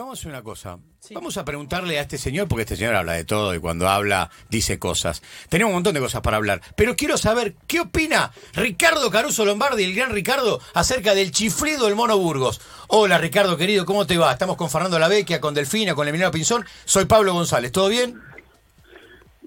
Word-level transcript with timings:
vamos 0.00 0.18
a 0.18 0.20
hacer 0.20 0.32
una 0.32 0.42
cosa. 0.42 0.78
Vamos 1.12 1.36
a 1.36 1.44
preguntarle 1.44 1.98
a 1.98 2.02
este 2.02 2.18
señor, 2.18 2.48
porque 2.48 2.62
este 2.62 2.76
señor 2.76 2.94
habla 2.94 3.12
de 3.12 3.24
todo 3.24 3.54
y 3.54 3.58
cuando 3.58 3.88
habla 3.88 4.30
dice 4.48 4.78
cosas. 4.78 5.22
Tenemos 5.48 5.70
un 5.70 5.76
montón 5.76 5.94
de 5.94 6.00
cosas 6.00 6.22
para 6.22 6.36
hablar. 6.36 6.60
Pero 6.74 6.96
quiero 6.96 7.18
saber 7.18 7.54
qué 7.66 7.80
opina 7.80 8.32
Ricardo 8.54 9.10
Caruso 9.10 9.44
Lombardi, 9.44 9.84
el 9.84 9.94
gran 9.94 10.10
Ricardo, 10.12 10.60
acerca 10.74 11.14
del 11.14 11.32
chiflido 11.32 11.86
del 11.86 11.96
Mono 11.96 12.16
Burgos. 12.18 12.60
Hola 12.88 13.18
Ricardo, 13.18 13.56
querido, 13.56 13.84
¿cómo 13.84 14.06
te 14.06 14.16
va? 14.16 14.32
Estamos 14.32 14.56
con 14.56 14.70
Fernando 14.70 14.98
Lavecchia, 14.98 15.40
con 15.40 15.54
Delfina, 15.54 15.94
con 15.94 16.08
Emiliano 16.08 16.32
Pinzón. 16.32 16.64
Soy 16.84 17.04
Pablo 17.04 17.34
González, 17.34 17.70
¿todo 17.70 17.88
bien? 17.88 18.20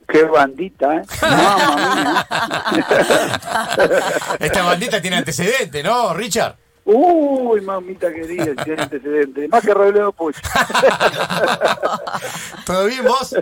Qué 0.07 0.23
bandita, 0.23 0.97
¿eh? 0.97 1.01
Mamma 1.21 1.85
mía. 1.95 2.27
Esta 4.39 4.63
bandita 4.63 5.01
tiene 5.01 5.17
antecedentes, 5.17 5.83
¿no, 5.83 6.13
Richard? 6.13 6.57
Uy, 6.85 7.61
mamita 7.61 8.11
querida, 8.11 8.61
tiene 8.63 8.83
antecedentes. 8.83 9.49
Más 9.49 9.65
que 9.65 9.73
Robledo 9.73 10.11
Puch. 10.11 10.35
¿Todo 12.65 12.85
bien 12.85 13.05
vos? 13.05 13.35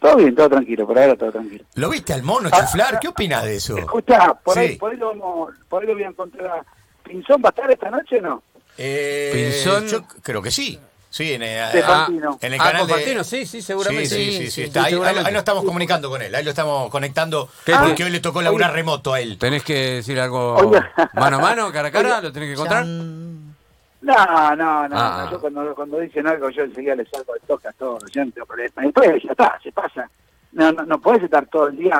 todo 0.00 0.16
bien, 0.16 0.34
todo 0.34 0.50
tranquilo, 0.50 0.86
por 0.86 0.98
ahora 0.98 1.16
todo 1.16 1.32
tranquilo. 1.32 1.64
¿Lo 1.76 1.88
viste 1.88 2.12
al 2.12 2.22
mono 2.22 2.50
chiflar? 2.50 3.00
¿Qué 3.00 3.08
opinas 3.08 3.44
de 3.44 3.56
eso? 3.56 3.78
Escucha, 3.78 4.34
por, 4.34 4.58
ahí, 4.58 4.76
por, 4.76 4.92
ahí 4.92 4.98
lo 4.98 5.08
vamos, 5.08 5.54
por 5.68 5.82
ahí 5.82 5.88
lo 5.88 5.94
voy 5.94 6.02
a 6.02 6.08
encontrar. 6.08 6.62
¿Pinzón 7.02 7.40
va 7.42 7.48
a 7.48 7.50
estar 7.50 7.70
esta 7.70 7.90
noche 7.90 8.18
o 8.18 8.22
no? 8.22 8.42
Eh, 8.76 9.30
Pinzón. 9.32 9.86
Yo 9.86 10.02
creo 10.22 10.42
que 10.42 10.50
sí. 10.50 10.78
Sí, 11.14 11.32
en, 11.32 11.44
eh, 11.44 11.70
De 11.72 11.80
ah, 11.86 12.08
en 12.40 12.54
el 12.54 12.60
Ah, 12.60 12.64
canal 12.64 12.88
de... 12.88 12.92
Fantino, 12.92 13.22
sí, 13.22 13.46
sí, 13.46 13.62
seguramente. 13.62 14.06
Sí, 14.08 14.32
sí, 14.32 14.36
sí, 14.38 14.50
sí, 14.50 14.62
está. 14.64 14.80
sí, 14.80 14.86
Ahí, 14.86 14.92
seguramente. 14.94 15.28
ahí 15.28 15.32
lo 15.32 15.38
estamos 15.38 15.64
comunicando 15.64 16.10
con 16.10 16.20
él, 16.20 16.34
ahí 16.34 16.42
lo 16.42 16.50
estamos 16.50 16.90
conectando 16.90 17.48
¿Qué? 17.64 17.72
porque 17.80 18.02
hoy 18.02 18.10
le 18.10 18.18
tocó 18.18 18.42
laburar 18.42 18.72
remoto 18.72 19.14
a 19.14 19.20
él. 19.20 19.38
¿Tenés 19.38 19.62
que 19.62 19.74
decir 19.74 20.18
algo 20.18 20.72
mano 21.12 21.36
a 21.36 21.40
mano, 21.40 21.70
cara 21.70 21.86
a 21.86 21.92
cara? 21.92 22.20
¿Lo 22.20 22.32
tenés 22.32 22.50
que 22.50 22.56
contar? 22.56 22.84
No, 22.84 23.36
no, 24.02 24.56
no. 24.56 24.96
Ah. 24.98 25.22
no, 25.26 25.30
Yo 25.30 25.40
cuando, 25.40 25.72
cuando 25.76 26.00
dicen 26.00 26.26
algo, 26.26 26.50
yo 26.50 26.64
enseguida 26.64 26.96
les 26.96 27.08
salgo 27.08 27.32
de 27.34 27.40
toque 27.46 27.68
a 27.68 27.72
todos. 27.74 28.10
Yo 28.10 28.24
no 28.24 28.32
tengo 28.32 28.46
problema. 28.48 28.82
Después 28.82 29.22
ya 29.22 29.30
está, 29.30 29.60
se 29.62 29.70
pasa. 29.70 30.10
No, 30.50 30.72
no, 30.72 30.84
no 30.84 30.98
puedes 31.00 31.22
estar 31.22 31.46
todo 31.46 31.68
el 31.68 31.76
día 31.76 31.98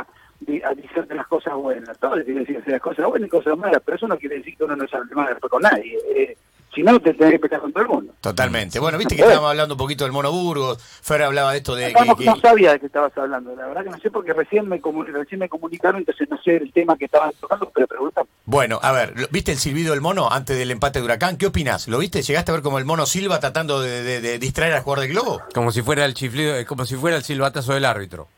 a 0.69 0.75
diciendo 0.75 1.15
las 1.15 1.28
cosas 1.28 1.55
buenas. 1.55 1.97
Todo 2.01 2.15
tiene 2.25 2.45
que 2.45 2.53
decirse 2.55 2.73
las 2.73 2.81
cosas 2.83 3.06
buenas 3.06 3.28
y 3.28 3.31
cosas 3.31 3.56
malas, 3.56 3.81
pero 3.84 3.95
eso 3.97 4.09
no 4.09 4.19
quiere 4.19 4.39
decir 4.39 4.56
que 4.56 4.65
uno 4.65 4.75
no 4.75 4.89
se 4.89 4.97
hable 4.97 5.15
mal 5.15 5.28
después 5.28 5.53
con 5.53 5.62
nadie. 5.62 5.97
Eh, 6.17 6.37
si 6.75 6.83
no, 6.83 6.98
te 7.00 7.14
tenés 7.14 7.34
que 7.34 7.39
pelear 7.39 7.61
con 7.61 7.72
todo 7.72 7.83
el 7.83 7.89
mundo. 7.89 8.14
Totalmente. 8.20 8.78
Bueno, 8.80 8.98
viste 8.98 9.14
que 9.17 9.22
estábamos 9.22 9.50
hablando 9.50 9.75
un 9.75 9.78
poquito 9.78 10.05
del 10.05 10.12
mono 10.12 10.33
Burgos, 10.33 10.83
Fer 11.03 11.22
hablaba 11.22 11.53
de 11.53 11.58
esto 11.58 11.75
de 11.75 11.92
No, 11.92 12.05
no, 12.05 12.16
que- 12.16 12.25
no 12.25 12.36
sabía 12.36 12.72
de 12.72 12.81
qué 12.81 12.86
estabas 12.86 13.16
hablando, 13.16 13.55
la 13.55 13.66
verdad 13.66 13.84
que 13.84 13.91
no 13.91 13.98
sé 13.98 14.11
porque 14.11 14.33
recién 14.33 14.69
me, 14.69 14.81
recién 15.12 15.39
me 15.41 15.48
comunicaron, 15.48 15.98
entonces 16.00 16.28
no 16.28 16.36
sé 16.42 16.56
el 16.56 16.72
tema 16.72 16.97
que 16.97 17.05
estaban 17.06 17.31
tocando, 17.41 17.70
pero 17.75 17.86
pregunta. 17.86 18.22
Bueno, 18.47 18.78
a 18.83 18.92
ver, 18.92 19.19
¿lo- 19.19 19.28
¿viste 19.31 19.53
el 19.53 19.58
silbido 19.58 19.92
del 19.92 20.00
mono 20.00 20.28
antes 20.31 20.58
del 20.58 20.70
empate 20.70 20.98
de 20.98 21.05
Huracán? 21.05 21.36
¿Qué 21.36 21.47
opinas? 21.47 21.89
¿Lo 21.89 21.98
viste? 21.98 22.22
¿Llegaste 22.22 22.50
a 22.50 22.55
ver 22.55 22.62
como 22.62 22.78
el 22.78 22.84
mono 22.84 23.06
Silva 23.06 23.41
tratando 23.41 23.81
de, 23.81 24.03
de- 24.03 24.20
de 24.20 24.38
distraer 24.38 24.75
al 24.75 24.83
jugador 24.83 25.05
del 25.05 25.12
globo? 25.12 25.42
Como 25.55 25.70
si 25.72 25.83
fuera 25.83 26.05
el 26.05 26.14
chiflido, 26.14 26.56
eh, 26.56 26.64
como 26.66 26.84
si 26.84 26.97
fuera 26.97 27.16
el 27.16 27.22
silbatazo 27.22 27.72
del 27.75 27.84
árbitro. 27.84 28.28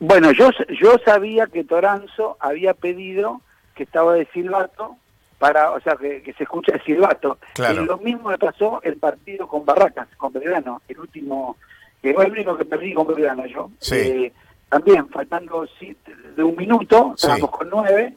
Bueno, 0.00 0.32
yo, 0.32 0.50
yo 0.80 0.96
sabía 1.04 1.46
que 1.46 1.62
Toranzo 1.64 2.36
había 2.40 2.74
pedido 2.74 3.40
que 3.76 3.84
estaba 3.84 4.14
de 4.14 4.26
silbato 4.34 4.96
para, 5.42 5.72
o 5.72 5.80
sea, 5.80 5.96
que, 5.96 6.22
que 6.22 6.32
se 6.34 6.44
escucha 6.44 6.72
el 6.72 6.82
silbato. 6.84 7.36
Claro. 7.54 7.82
Y 7.82 7.86
lo 7.86 7.98
mismo 7.98 8.28
me 8.28 8.38
pasó 8.38 8.80
el 8.84 8.96
partido 8.96 9.48
con 9.48 9.64
Barracas, 9.64 10.06
con 10.16 10.32
Belgrano, 10.32 10.80
el 10.86 11.00
último, 11.00 11.56
que 12.00 12.14
fue 12.14 12.26
el 12.26 12.30
único 12.32 12.56
que 12.56 12.64
perdí 12.64 12.94
con 12.94 13.08
Belgrano 13.08 13.44
yo. 13.46 13.68
Sí. 13.80 13.96
Eh, 13.96 14.32
también, 14.68 15.08
faltando 15.08 15.66
de 16.36 16.42
un 16.44 16.54
minuto, 16.54 17.14
Sí. 17.16 17.26
estábamos 17.26 17.50
con 17.50 17.68
nueve, 17.70 18.14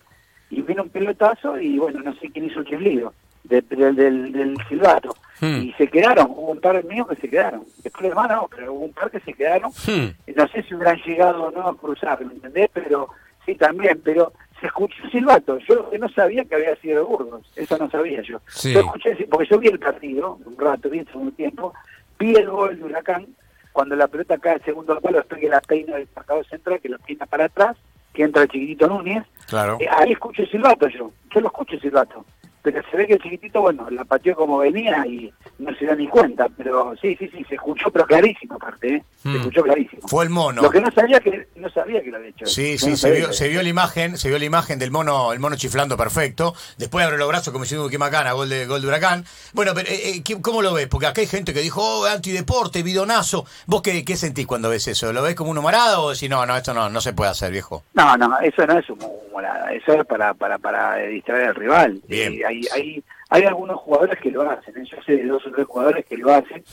y 0.52 0.62
vino 0.62 0.84
un 0.84 0.90
pelotazo, 0.90 1.60
y 1.60 1.80
bueno, 1.80 2.00
no 2.04 2.14
sé 2.14 2.30
quién 2.30 2.46
hizo 2.46 2.60
el 2.60 2.68
chiflido 2.68 3.12
de- 3.44 3.62
del, 3.62 3.96
del, 3.96 4.32
del 4.32 4.56
silbato. 4.70 5.16
Hmm. 5.42 5.64
Y 5.64 5.74
se 5.80 5.88
quedaron, 5.88 6.28
hubo 6.30 6.52
un 6.52 6.60
par 6.62 6.84
míos 6.86 7.08
que 7.08 7.16
se 7.16 7.28
quedaron. 7.28 7.64
Después 7.84 8.04
de 8.04 8.10
demás 8.10 8.30
no, 8.30 8.48
pero 8.56 8.72
hubo 8.72 8.86
un 8.86 8.94
par 8.94 9.10
que 9.10 9.20
se 9.22 9.34
quedaron 9.34 9.72
Hmm. 9.88 10.10
no 10.36 10.48
sé 10.50 10.62
si 10.62 10.76
hubieran 10.76 10.98
llegado 11.04 11.46
o 11.46 11.52
no 11.52 11.68
a 11.70 11.76
cruzar, 11.76 12.24
¿me 12.24 12.34
entendés? 12.36 12.70
Pero 12.72 13.10
sí 13.48 13.56
también, 13.56 14.00
pero 14.04 14.32
se 14.60 14.68
escuchó 14.68 14.96
el 15.04 15.12
silbato. 15.12 15.58
Yo 15.60 15.90
no 16.00 16.10
sabía 16.10 16.46
que 16.46 16.56
había 16.56 16.76
sido 16.78 17.06
Burgos, 17.06 17.42
eso 17.56 17.78
no 17.78 17.90
sabía 17.90 18.22
yo. 18.22 18.40
Sí. 18.48 18.74
Yo 18.74 18.80
escuché, 18.82 19.16
porque 19.30 19.48
yo 19.50 19.60
vi 19.60 19.68
el 19.68 19.80
partido, 19.80 20.40
un 20.46 20.58
rato, 20.58 20.90
vi 20.90 21.00
el 21.00 21.08
segundo 21.08 21.32
tiempo, 21.34 21.74
vi 22.20 22.36
el 22.36 22.50
gol 22.50 22.78
de 22.78 22.84
Huracán, 22.86 23.28
cuando 23.74 23.96
la 23.96 24.08
pelota 24.08 24.38
cae 24.38 24.54
al 24.54 24.64
segundo 24.64 25.00
palo, 25.02 25.18
después 25.18 25.42
que 25.42 25.50
la 25.50 25.60
peina 25.62 25.96
del 25.98 26.08
marcador 26.16 26.46
central, 26.48 26.80
que 26.80 26.90
lo 26.90 26.98
peina 27.00 27.26
para 27.26 27.46
atrás, 27.46 27.76
que 28.14 28.24
entra 28.24 28.44
el 28.44 28.48
chiquitito 28.50 28.88
Núñez, 28.88 29.24
Claro. 29.48 29.78
eh, 29.82 29.88
ahí 29.92 30.14
escucho 30.14 30.42
el 30.44 30.50
silbato 30.50 30.88
yo, 30.88 31.12
yo 31.34 31.42
lo 31.42 31.48
escucho 31.48 31.76
el 31.76 31.82
silbato. 31.82 32.26
Pero 32.66 32.82
se 32.90 32.98
ve 32.98 33.06
que 33.06 33.14
el 33.14 33.20
chiquitito, 33.22 33.62
bueno, 33.62 33.88
la 33.92 34.04
pateó 34.06 34.36
como 34.36 34.58
venía 34.58 35.06
y 35.06 35.32
no 35.60 35.74
se 35.76 35.86
da 35.86 35.94
ni 35.94 36.08
cuenta, 36.08 36.48
pero 36.58 36.96
sí, 37.00 37.16
sí, 37.20 37.30
sí, 37.32 37.46
se 37.48 37.54
escuchó, 37.56 37.92
pero 37.92 38.06
clarísimo 38.08 38.56
aparte, 38.56 38.96
¿eh? 38.96 39.04
Se 39.22 39.30
Hmm. 39.30 39.36
escuchó 39.36 39.62
clarísimo. 39.64 40.08
Fue 40.08 40.24
el 40.24 40.32
mono. 40.32 40.64
Lo 40.64 40.70
que 40.72 40.82
no 40.82 40.90
sabía 40.92 41.20
que 41.20 41.48
no 41.56 41.70
sabía 41.70 42.02
que 42.02 42.10
lo 42.10 42.18
había 42.18 42.30
hecho. 42.32 42.46
Sí, 42.48 42.78
sí, 42.80 42.90
no 42.92 42.98
se 42.98 43.12
vio, 43.12 43.34
se 43.34 43.48
vio 43.50 43.62
la 43.62 43.70
imagen, 43.70 44.18
se 44.18 44.30
vio 44.30 44.40
la 44.40 44.46
imagen 44.46 44.80
del 44.80 44.90
mono, 44.90 45.32
el 45.32 45.40
mono 45.40 45.56
chiflando 45.56 45.96
perfecto. 45.96 46.56
Después 46.80 47.06
abre 47.06 47.18
los 47.20 47.28
brazos 47.28 47.52
como 47.54 47.64
diciendo 47.66 47.88
que 47.88 48.00
macana, 48.00 48.32
gol 48.34 48.50
de 48.50 48.66
gol 48.66 48.82
de 48.82 48.88
huracán. 48.88 49.24
Bueno, 49.54 49.74
pero 49.76 49.88
eh, 49.90 50.10
eh, 50.16 50.24
¿qué- 50.24 50.42
¿cómo 50.42 50.64
lo 50.64 50.74
ves? 50.74 50.88
Porque 50.88 51.06
acá 51.06 51.22
hay 51.22 51.28
gente 51.28 51.54
que 51.54 51.60
dijo, 51.62 51.82
oh, 51.84 52.06
antideporte, 52.06 52.82
bidonazo. 52.82 53.46
¿Vos 53.68 53.84
qué, 53.84 54.04
qué 54.04 54.18
sentís 54.18 54.48
cuando 54.48 54.70
ves 54.70 54.88
eso? 54.88 55.14
¿Lo 55.14 55.22
ves 55.22 55.36
como 55.36 55.52
un 55.52 55.58
humarada 55.60 56.00
o 56.00 56.12
decís, 56.12 56.30
no, 56.30 56.44
no, 56.48 56.56
esto 56.58 56.74
no, 56.74 56.90
no 56.90 57.00
se 57.02 57.14
puede 57.14 57.30
hacer, 57.30 57.52
viejo? 57.52 57.84
No, 57.94 58.18
no, 58.18 58.40
eso 58.40 58.66
no 58.66 58.80
es 58.80 58.90
humorada, 58.90 59.72
eso 59.74 59.94
es 59.94 60.06
para 60.08 60.34
para 60.34 60.58
para 60.58 60.96
distraer 60.98 61.50
al 61.50 61.56
rival. 61.56 62.02
Bien. 62.08 62.34
Eh, 62.34 62.46
hay, 62.46 62.55
hay 62.74 63.04
hay 63.30 63.44
algunos 63.44 63.78
jugadores 63.78 64.20
que 64.20 64.32
lo 64.32 64.50
hacen, 64.50 64.78
¿eh? 64.78 64.86
yo 64.86 65.02
sé 65.04 65.18
de 65.18 65.26
dos 65.26 65.46
o 65.48 65.52
tres 65.52 65.66
jugadores 65.66 66.06
que 66.06 66.18
lo 66.18 66.34
hacen, 66.34 66.64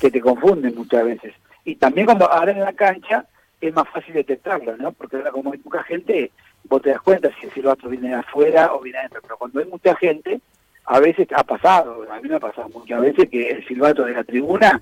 que 0.00 0.10
te 0.10 0.20
confunden 0.20 0.74
muchas 0.74 1.04
veces. 1.04 1.34
Y 1.64 1.76
también 1.76 2.06
cuando 2.06 2.30
ahora 2.30 2.52
en 2.52 2.60
la 2.60 2.72
cancha 2.72 3.26
es 3.60 3.74
más 3.74 3.88
fácil 3.88 4.14
detectarlo, 4.14 4.76
¿no? 4.76 4.92
Porque 4.92 5.16
ahora 5.16 5.30
como 5.30 5.52
hay 5.52 5.58
poca 5.58 5.82
gente, 5.82 6.30
vos 6.64 6.80
te 6.80 6.90
das 6.90 7.02
cuenta 7.02 7.30
si 7.38 7.46
el 7.46 7.52
silbato 7.52 7.88
viene 7.88 8.08
de 8.08 8.14
afuera 8.14 8.72
o 8.72 8.80
viene 8.80 8.98
adentro. 8.98 9.20
Pero 9.22 9.36
cuando 9.36 9.60
hay 9.60 9.66
mucha 9.66 9.94
gente, 9.96 10.40
a 10.86 11.00
veces 11.00 11.28
ha 11.34 11.44
pasado, 11.44 12.06
a 12.10 12.20
mí 12.20 12.28
me 12.28 12.36
ha 12.36 12.40
pasado 12.40 12.68
muchas 12.70 13.00
veces 13.00 13.28
que 13.28 13.50
el 13.50 13.66
silbato 13.66 14.04
de 14.04 14.14
la 14.14 14.24
tribuna, 14.24 14.80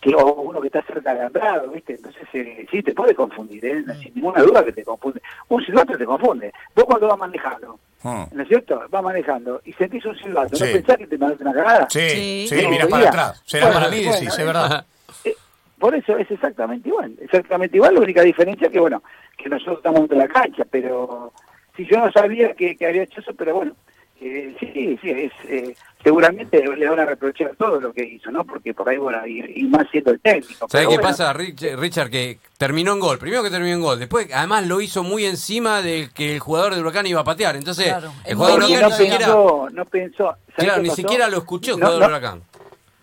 que 0.00 0.14
o 0.14 0.42
uno 0.42 0.60
que 0.60 0.68
está 0.68 0.82
cerca 0.82 1.10
alambrado, 1.10 1.70
¿viste? 1.70 1.94
Entonces 1.94 2.28
eh, 2.34 2.66
sí, 2.70 2.82
te 2.82 2.94
puede 2.94 3.14
confundir, 3.14 3.64
¿eh? 3.64 3.84
Sin 4.00 4.14
ninguna 4.14 4.42
duda 4.42 4.64
que 4.64 4.72
te 4.72 4.84
confunde. 4.84 5.20
Un 5.48 5.64
silbato 5.64 5.98
te 5.98 6.04
confunde. 6.04 6.52
Vos 6.76 6.84
cuando 6.84 7.08
vas 7.08 7.18
manejando, 7.18 7.80
Hmm. 8.02 8.24
¿no 8.32 8.42
es 8.42 8.48
cierto? 8.48 8.80
Vas 8.90 9.02
manejando 9.02 9.60
y 9.64 9.72
sentís 9.72 10.04
un 10.04 10.16
silbato, 10.16 10.54
Sí. 10.56 10.64
¿no 10.64 10.72
pensás 10.72 10.96
que 10.98 11.06
te 11.08 11.18
mandaste 11.18 11.42
una 11.44 11.52
cagada? 11.52 11.86
Sí, 11.90 12.46
sí, 12.48 12.60
Sí. 12.60 12.66
mirás 12.68 12.86
para 12.88 13.08
atrás. 13.08 13.42
Será 13.44 13.66
Bueno, 13.66 13.80
para 13.80 13.90
mí, 13.90 13.96
bueno, 14.04 14.12
decís, 14.12 14.28
es 14.32 14.38
eh, 14.38 14.44
verdad. 14.44 14.86
Eh, 15.24 15.34
por 15.78 15.94
eso 15.94 16.16
es 16.16 16.30
exactamente 16.30 16.88
igual, 16.88 17.14
exactamente 17.20 17.76
igual, 17.76 17.94
la 17.94 18.00
única 18.00 18.22
diferencia 18.22 18.68
que, 18.68 18.78
bueno, 18.78 19.02
que 19.36 19.48
nosotros 19.48 19.78
estamos 19.78 20.00
entre 20.02 20.18
la 20.18 20.28
cancha, 20.28 20.64
pero 20.70 21.32
si 21.76 21.86
yo 21.86 21.98
no 21.98 22.10
sabía 22.12 22.54
que, 22.54 22.76
que 22.76 22.86
había 22.86 23.02
hecho 23.02 23.20
eso, 23.20 23.32
pero 23.34 23.54
bueno, 23.56 23.72
eh, 24.20 24.54
sí, 24.58 24.98
sí, 25.00 25.10
es, 25.10 25.32
eh, 25.48 25.74
seguramente 26.02 26.62
le 26.76 26.88
van 26.88 27.00
a 27.00 27.04
reprochar 27.04 27.54
todo 27.56 27.80
lo 27.80 27.92
que 27.92 28.04
hizo, 28.04 28.30
¿no? 28.30 28.44
Porque 28.44 28.74
por 28.74 28.88
ahí, 28.88 28.96
bueno, 28.98 29.26
y, 29.26 29.60
y 29.60 29.64
más 29.64 29.86
siendo 29.90 30.10
el 30.10 30.20
técnico. 30.20 30.66
¿Sabes 30.68 30.86
qué 30.88 30.94
bueno, 30.94 31.02
pasa, 31.02 31.32
Rich- 31.34 31.76
Richard? 31.76 32.10
Que 32.10 32.38
terminó 32.56 32.92
en 32.92 33.00
gol. 33.00 33.18
Primero 33.18 33.42
que 33.42 33.50
terminó 33.50 33.74
en 33.74 33.80
gol. 33.80 33.98
Después, 33.98 34.28
además, 34.32 34.66
lo 34.66 34.80
hizo 34.80 35.02
muy 35.02 35.24
encima 35.24 35.82
del 35.82 36.12
que 36.12 36.34
el 36.34 36.40
jugador 36.40 36.74
de 36.74 36.80
Huracán 36.80 37.06
iba 37.06 37.20
a 37.20 37.24
patear. 37.24 37.56
Entonces, 37.56 37.86
Claro. 37.86 38.12
el 38.24 38.34
jugador 38.36 38.60
de 38.60 38.66
Huracán 38.66 38.82
no 38.82 38.88
ni 38.88 38.94
siquiera, 39.04 39.18
pensó, 39.26 39.68
no 39.72 39.84
pensó. 39.84 40.24
¿sabés 40.24 40.54
claro, 40.56 40.82
ni 40.82 40.88
pasó? 40.88 41.02
siquiera 41.02 41.28
lo 41.28 41.36
escuchó 41.38 41.74
el 41.74 41.80
No, 41.80 41.86
jugador 41.86 42.00
no, 42.02 42.08
de 42.08 42.18
Huracán. 42.18 42.42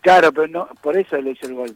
Claro, 0.02 0.32
pero 0.34 0.48
no, 0.48 0.68
por 0.82 0.98
eso 0.98 1.18
le 1.18 1.32
hizo 1.32 1.48
el 1.48 1.54
gol. 1.56 1.76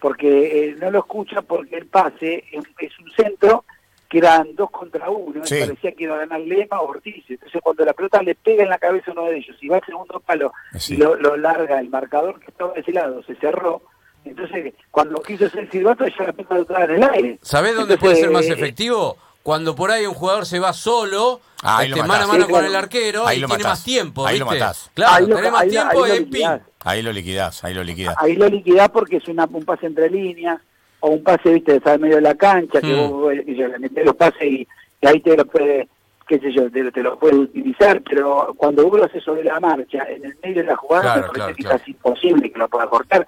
Porque 0.00 0.64
eh, 0.70 0.76
no 0.80 0.90
lo 0.90 0.98
escucha 0.98 1.42
porque 1.42 1.76
el 1.76 1.86
pase 1.86 2.44
es, 2.50 2.64
es 2.78 2.98
un 2.98 3.10
centro 3.12 3.64
que 4.12 4.18
eran 4.18 4.54
dos 4.54 4.70
contra 4.70 5.08
uno. 5.08 5.40
Sí. 5.46 5.56
y 5.56 5.60
parecía 5.60 5.92
que 5.92 6.04
iba 6.04 6.16
a 6.16 6.18
ganar 6.18 6.40
Lema 6.40 6.80
o 6.82 6.88
Ortiz. 6.90 7.24
Entonces 7.28 7.62
cuando 7.62 7.82
la 7.86 7.94
pelota 7.94 8.22
le 8.22 8.34
pega 8.34 8.62
en 8.62 8.68
la 8.68 8.76
cabeza 8.76 9.10
a 9.10 9.12
uno 9.14 9.24
de 9.24 9.38
ellos 9.38 9.56
y 9.62 9.68
va 9.68 9.76
al 9.76 9.84
segundo 9.86 10.20
palo 10.20 10.52
Sí. 10.78 10.94
y 10.94 10.96
lo, 10.98 11.14
lo 11.16 11.34
larga 11.38 11.80
el 11.80 11.88
marcador 11.88 12.38
que 12.38 12.50
estaba 12.50 12.74
de 12.74 12.80
ese 12.80 12.92
lado, 12.92 13.22
se 13.22 13.34
cerró. 13.36 13.80
Entonces 14.24 14.74
cuando 14.90 15.22
quiso 15.22 15.46
hacer 15.46 15.60
el 15.60 15.70
silbato 15.70 16.04
ya 16.06 16.24
la 16.26 16.32
pelota 16.34 16.58
estaba 16.60 16.84
en 16.84 16.90
el 16.90 17.02
aire. 17.10 17.38
¿Sabés 17.40 17.74
dónde 17.74 17.94
Entonces, 17.94 17.98
puede 18.00 18.16
ser 18.16 18.30
más 18.30 18.44
efectivo? 18.46 19.16
Cuando 19.42 19.74
por 19.74 19.90
ahí 19.90 20.04
un 20.06 20.14
jugador 20.14 20.44
se 20.46 20.58
va 20.60 20.72
solo, 20.74 21.40
Ah, 21.64 21.78
ahí 21.78 21.88
este, 21.88 22.00
mano 22.02 22.24
a 22.24 22.26
mano 22.26 22.32
Sí, 22.44 22.50
con 22.50 22.60
claro. 22.60 22.66
el 22.66 22.76
arquero 22.76 23.26
Ahí 23.26 23.38
y 23.38 23.40
lo 23.40 23.46
tiene 23.48 23.62
matás. 23.64 23.78
más 23.78 23.84
tiempo. 23.84 24.26
Ahí 24.26 24.38
lo 24.38 24.46
matás. 24.46 24.90
Claro, 24.94 25.12
Ahí 25.14 25.26
lo- 25.26 25.36
tenés 25.36 25.52
más 25.52 25.60
ahí 25.62 25.66
lo- 25.68 25.72
tiempo 25.72 26.04
ahí 26.04 26.10
lo 26.10 26.38
y. 26.38 26.60
Ahí 26.84 27.02
lo 27.02 27.12
liquidás, 27.12 27.64
ahí 27.64 27.74
lo 27.74 27.82
liquidás. 27.84 28.16
ahí 28.18 28.34
lo 28.36 28.48
liquidás 28.48 28.88
porque 28.90 29.16
es 29.16 29.26
una, 29.28 29.46
un 29.46 29.64
pase 29.64 29.86
entre 29.86 30.10
líneas 30.10 30.60
o 31.04 31.08
un 31.10 31.22
pase, 31.22 31.52
viste, 31.52 31.72
de 31.72 31.78
estar 31.78 31.96
en 31.96 32.00
medio 32.02 32.16
de 32.16 32.22
la 32.22 32.34
cancha, 32.36 32.80
que 32.80 32.94
Hmm. 32.94 33.10
vos 33.10 33.32
que 33.44 33.54
yo, 33.56 33.66
le 33.68 33.78
metés 33.78 34.04
los 34.06 34.14
pases 34.16 34.42
y, 34.42 34.66
y 35.00 35.06
ahí 35.06 35.20
te 35.20 35.36
lo 35.36 35.44
puede, 35.44 35.88
qué 36.28 36.38
sé 36.38 36.52
yo, 36.52 36.70
te, 36.70 36.90
te 36.92 37.02
lo 37.02 37.18
puede 37.18 37.34
utilizar, 37.36 38.00
pero 38.08 38.54
cuando 38.56 38.88
vos 38.88 38.98
lo 38.98 39.04
haces 39.06 39.22
sobre 39.24 39.42
la 39.44 39.58
marcha, 39.58 40.04
en 40.08 40.24
el 40.24 40.36
medio 40.42 40.62
de 40.62 40.68
la 40.68 40.76
jugada, 40.76 41.02
Claro, 41.02 41.20
me 41.20 41.22
parece 41.28 41.34
claro, 41.38 41.56
que 41.56 41.62
claro. 41.62 41.76
es 41.76 41.80
casi 41.82 41.90
imposible 41.90 42.52
que 42.52 42.58
lo 42.58 42.68
pueda 42.68 42.86
cortar. 42.86 43.26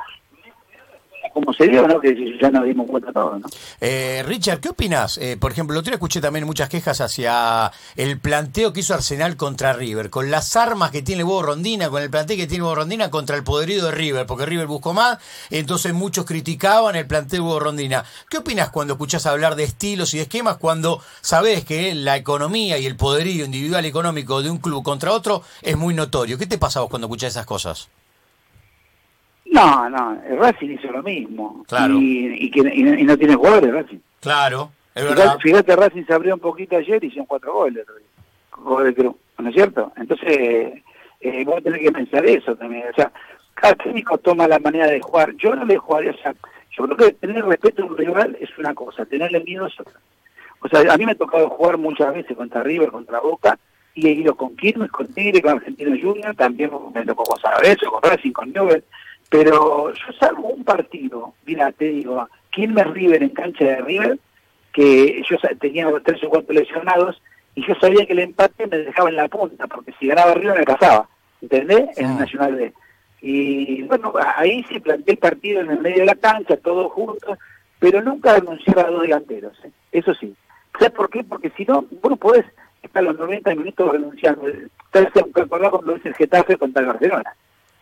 Como 1.34 1.52
se 1.52 1.66
dio, 1.66 1.86
¿no? 1.86 2.00
Que 2.00 2.38
ya 2.40 2.48
nos 2.48 2.64
dimos 2.64 2.86
cuenta 2.86 3.12
todo, 3.12 3.38
¿no? 3.40 3.46
Eh, 3.80 4.22
Richard, 4.24 4.60
¿qué 4.60 4.68
opinas? 4.68 5.18
Eh, 5.18 5.36
por 5.36 5.50
ejemplo, 5.50 5.74
el 5.74 5.80
otro 5.80 5.90
día 5.90 5.96
escuché 5.96 6.20
también 6.20 6.46
muchas 6.46 6.68
quejas 6.68 7.00
hacia 7.00 7.72
el 7.96 8.20
planteo 8.20 8.72
que 8.72 8.80
hizo 8.80 8.94
Arsenal 8.94 9.36
contra 9.36 9.72
River, 9.72 10.10
con 10.10 10.30
las 10.30 10.54
armas 10.54 10.92
que 10.92 11.02
tiene 11.02 11.24
Bobo 11.24 11.42
Rondina, 11.42 11.90
con 11.90 12.02
el 12.02 12.08
planteo 12.08 12.36
que 12.36 12.46
tiene 12.46 12.62
Bobo 12.62 12.76
Rondina 12.76 13.10
contra 13.10 13.36
el 13.36 13.42
poderío 13.42 13.84
de 13.84 13.90
River, 13.90 14.26
porque 14.26 14.46
River 14.46 14.68
buscó 14.68 14.94
más, 14.94 15.18
entonces 15.50 15.92
muchos 15.92 16.24
criticaban 16.24 16.94
el 16.94 17.06
planteo 17.06 17.42
de 17.42 17.48
Bobo 17.48 17.60
Rondina. 17.60 18.04
¿Qué 18.30 18.38
opinas 18.38 18.70
cuando 18.70 18.94
escuchás 18.94 19.26
hablar 19.26 19.56
de 19.56 19.64
estilos 19.64 20.14
y 20.14 20.18
de 20.18 20.22
esquemas 20.22 20.58
cuando 20.58 21.02
sabés 21.20 21.64
que 21.64 21.96
la 21.96 22.16
economía 22.16 22.78
y 22.78 22.86
el 22.86 22.96
poderío 22.96 23.44
individual 23.44 23.84
económico 23.84 24.40
de 24.40 24.50
un 24.50 24.58
club 24.58 24.84
contra 24.84 25.10
otro 25.10 25.42
es 25.62 25.76
muy 25.76 25.94
notorio? 25.94 26.38
¿Qué 26.38 26.46
te 26.46 26.58
pasa 26.58 26.80
vos 26.80 26.90
cuando 26.90 27.08
escuchás 27.08 27.32
esas 27.32 27.46
cosas? 27.46 27.88
No, 29.54 29.88
no, 29.88 30.20
el 30.28 30.36
Racing 30.36 30.70
hizo 30.70 30.90
lo 30.90 31.00
mismo. 31.04 31.64
Claro. 31.68 31.94
Y, 31.94 32.46
y, 32.46 32.50
que, 32.50 32.58
y, 32.74 32.82
no 33.04 33.16
tiene 33.16 33.36
jugadores 33.36 33.72
Racing. 33.72 33.98
Claro, 34.18 34.72
es 34.92 35.02
fíjate, 35.04 35.20
verdad. 35.20 35.38
Fíjate, 35.38 35.76
Racing 35.76 36.04
se 36.04 36.12
abrió 36.12 36.34
un 36.34 36.40
poquito 36.40 36.76
ayer 36.76 37.04
y 37.04 37.06
hicieron 37.06 37.26
cuatro 37.26 37.52
goles. 37.54 37.86
Gol 38.58 38.84
de 38.84 38.94
Cruz, 38.94 39.14
¿no 39.38 39.48
es 39.48 39.54
cierto? 39.54 39.92
Entonces, 39.96 40.82
eh, 41.20 41.44
vos 41.46 41.62
tenés 41.62 41.82
que 41.82 41.92
pensar 41.92 42.26
eso 42.26 42.56
también. 42.56 42.88
O 42.90 42.94
sea, 42.94 43.12
cada 43.54 43.76
técnico 43.76 44.18
toma 44.18 44.48
la 44.48 44.58
manera 44.58 44.88
de 44.88 45.00
jugar. 45.00 45.32
Yo 45.36 45.54
no 45.54 45.64
le 45.64 45.78
jugaría, 45.78 46.10
o 46.10 46.16
sea, 46.16 46.34
yo 46.76 46.84
creo 46.86 46.96
que 46.96 47.12
tener 47.12 47.44
respeto 47.44 47.82
a 47.82 47.86
un 47.86 47.96
rival 47.96 48.36
es 48.40 48.50
una 48.58 48.74
cosa, 48.74 49.06
tenerle 49.06 49.38
miedo 49.44 49.66
es 49.66 49.78
otra. 49.78 50.00
O 50.62 50.68
sea, 50.68 50.92
a 50.92 50.96
mí 50.96 51.06
me 51.06 51.12
ha 51.12 51.16
tocado 51.16 51.48
jugar 51.48 51.78
muchas 51.78 52.12
veces 52.12 52.36
contra 52.36 52.64
River, 52.64 52.90
contra 52.90 53.20
Boca, 53.20 53.56
y 53.94 54.08
he 54.08 54.10
ido 54.10 54.34
con 54.34 54.56
Quilmes, 54.56 54.90
con 54.90 55.06
Tigre, 55.14 55.40
con 55.40 55.52
Argentino 55.52 55.90
Junior, 55.90 56.34
también 56.34 56.72
me 56.92 57.04
tocó 57.04 57.22
con 57.22 57.38
San 57.38 57.52
Lorenzo, 57.52 57.88
con 57.92 58.02
Racing, 58.02 58.32
con 58.32 58.52
Newell, 58.52 58.82
pero 59.30 59.92
yo 59.92 60.12
salvo 60.18 60.48
un 60.48 60.64
partido, 60.64 61.34
mira, 61.44 61.72
te 61.72 61.86
digo, 61.86 62.28
Quilmes 62.50 62.86
River 62.88 63.22
en 63.22 63.30
cancha 63.30 63.64
de 63.64 63.76
River, 63.76 64.18
que 64.72 65.22
yo 65.28 65.36
tenía 65.58 65.88
tres 66.04 66.22
o 66.24 66.28
cuatro 66.28 66.54
lesionados, 66.54 67.20
y 67.54 67.66
yo 67.66 67.74
sabía 67.76 68.06
que 68.06 68.12
el 68.12 68.20
empate 68.20 68.66
me 68.66 68.78
dejaba 68.78 69.08
en 69.08 69.16
la 69.16 69.28
punta, 69.28 69.66
porque 69.66 69.92
si 69.98 70.08
ganaba 70.08 70.34
River 70.34 70.58
me 70.58 70.64
pasaba, 70.64 71.08
¿entendés? 71.40 71.96
En 71.98 72.10
el 72.10 72.18
Nacional 72.18 72.54
B. 72.54 72.72
Y 73.22 73.82
bueno, 73.84 74.12
ahí 74.36 74.64
sí 74.68 74.80
planteé 74.80 75.14
el 75.14 75.18
partido 75.18 75.60
en 75.60 75.70
el 75.70 75.80
medio 75.80 76.00
de 76.00 76.06
la 76.06 76.14
cancha, 76.14 76.56
todos 76.56 76.92
juntos, 76.92 77.38
pero 77.78 78.02
nunca 78.02 78.38
renunciar 78.38 78.78
a 78.80 78.90
dos 78.90 79.02
delanteros, 79.02 79.56
¿eh? 79.64 79.70
eso 79.92 80.14
sí. 80.14 80.34
¿Sabes 80.78 80.90
por 80.92 81.08
qué? 81.08 81.22
Porque 81.22 81.50
si 81.56 81.64
no, 81.64 81.82
vos 82.02 82.10
no 82.10 82.16
podés 82.16 82.44
estar 82.82 83.02
los 83.02 83.18
90 83.18 83.54
minutos 83.54 83.92
renunciando. 83.92 84.42
Vez 84.42 85.08
acordás 85.16 85.70
cuando 85.70 85.96
es 85.96 86.06
el 86.06 86.14
Getafe 86.14 86.56
contra 86.56 86.82
el 86.82 86.88
Barcelona, 86.88 87.34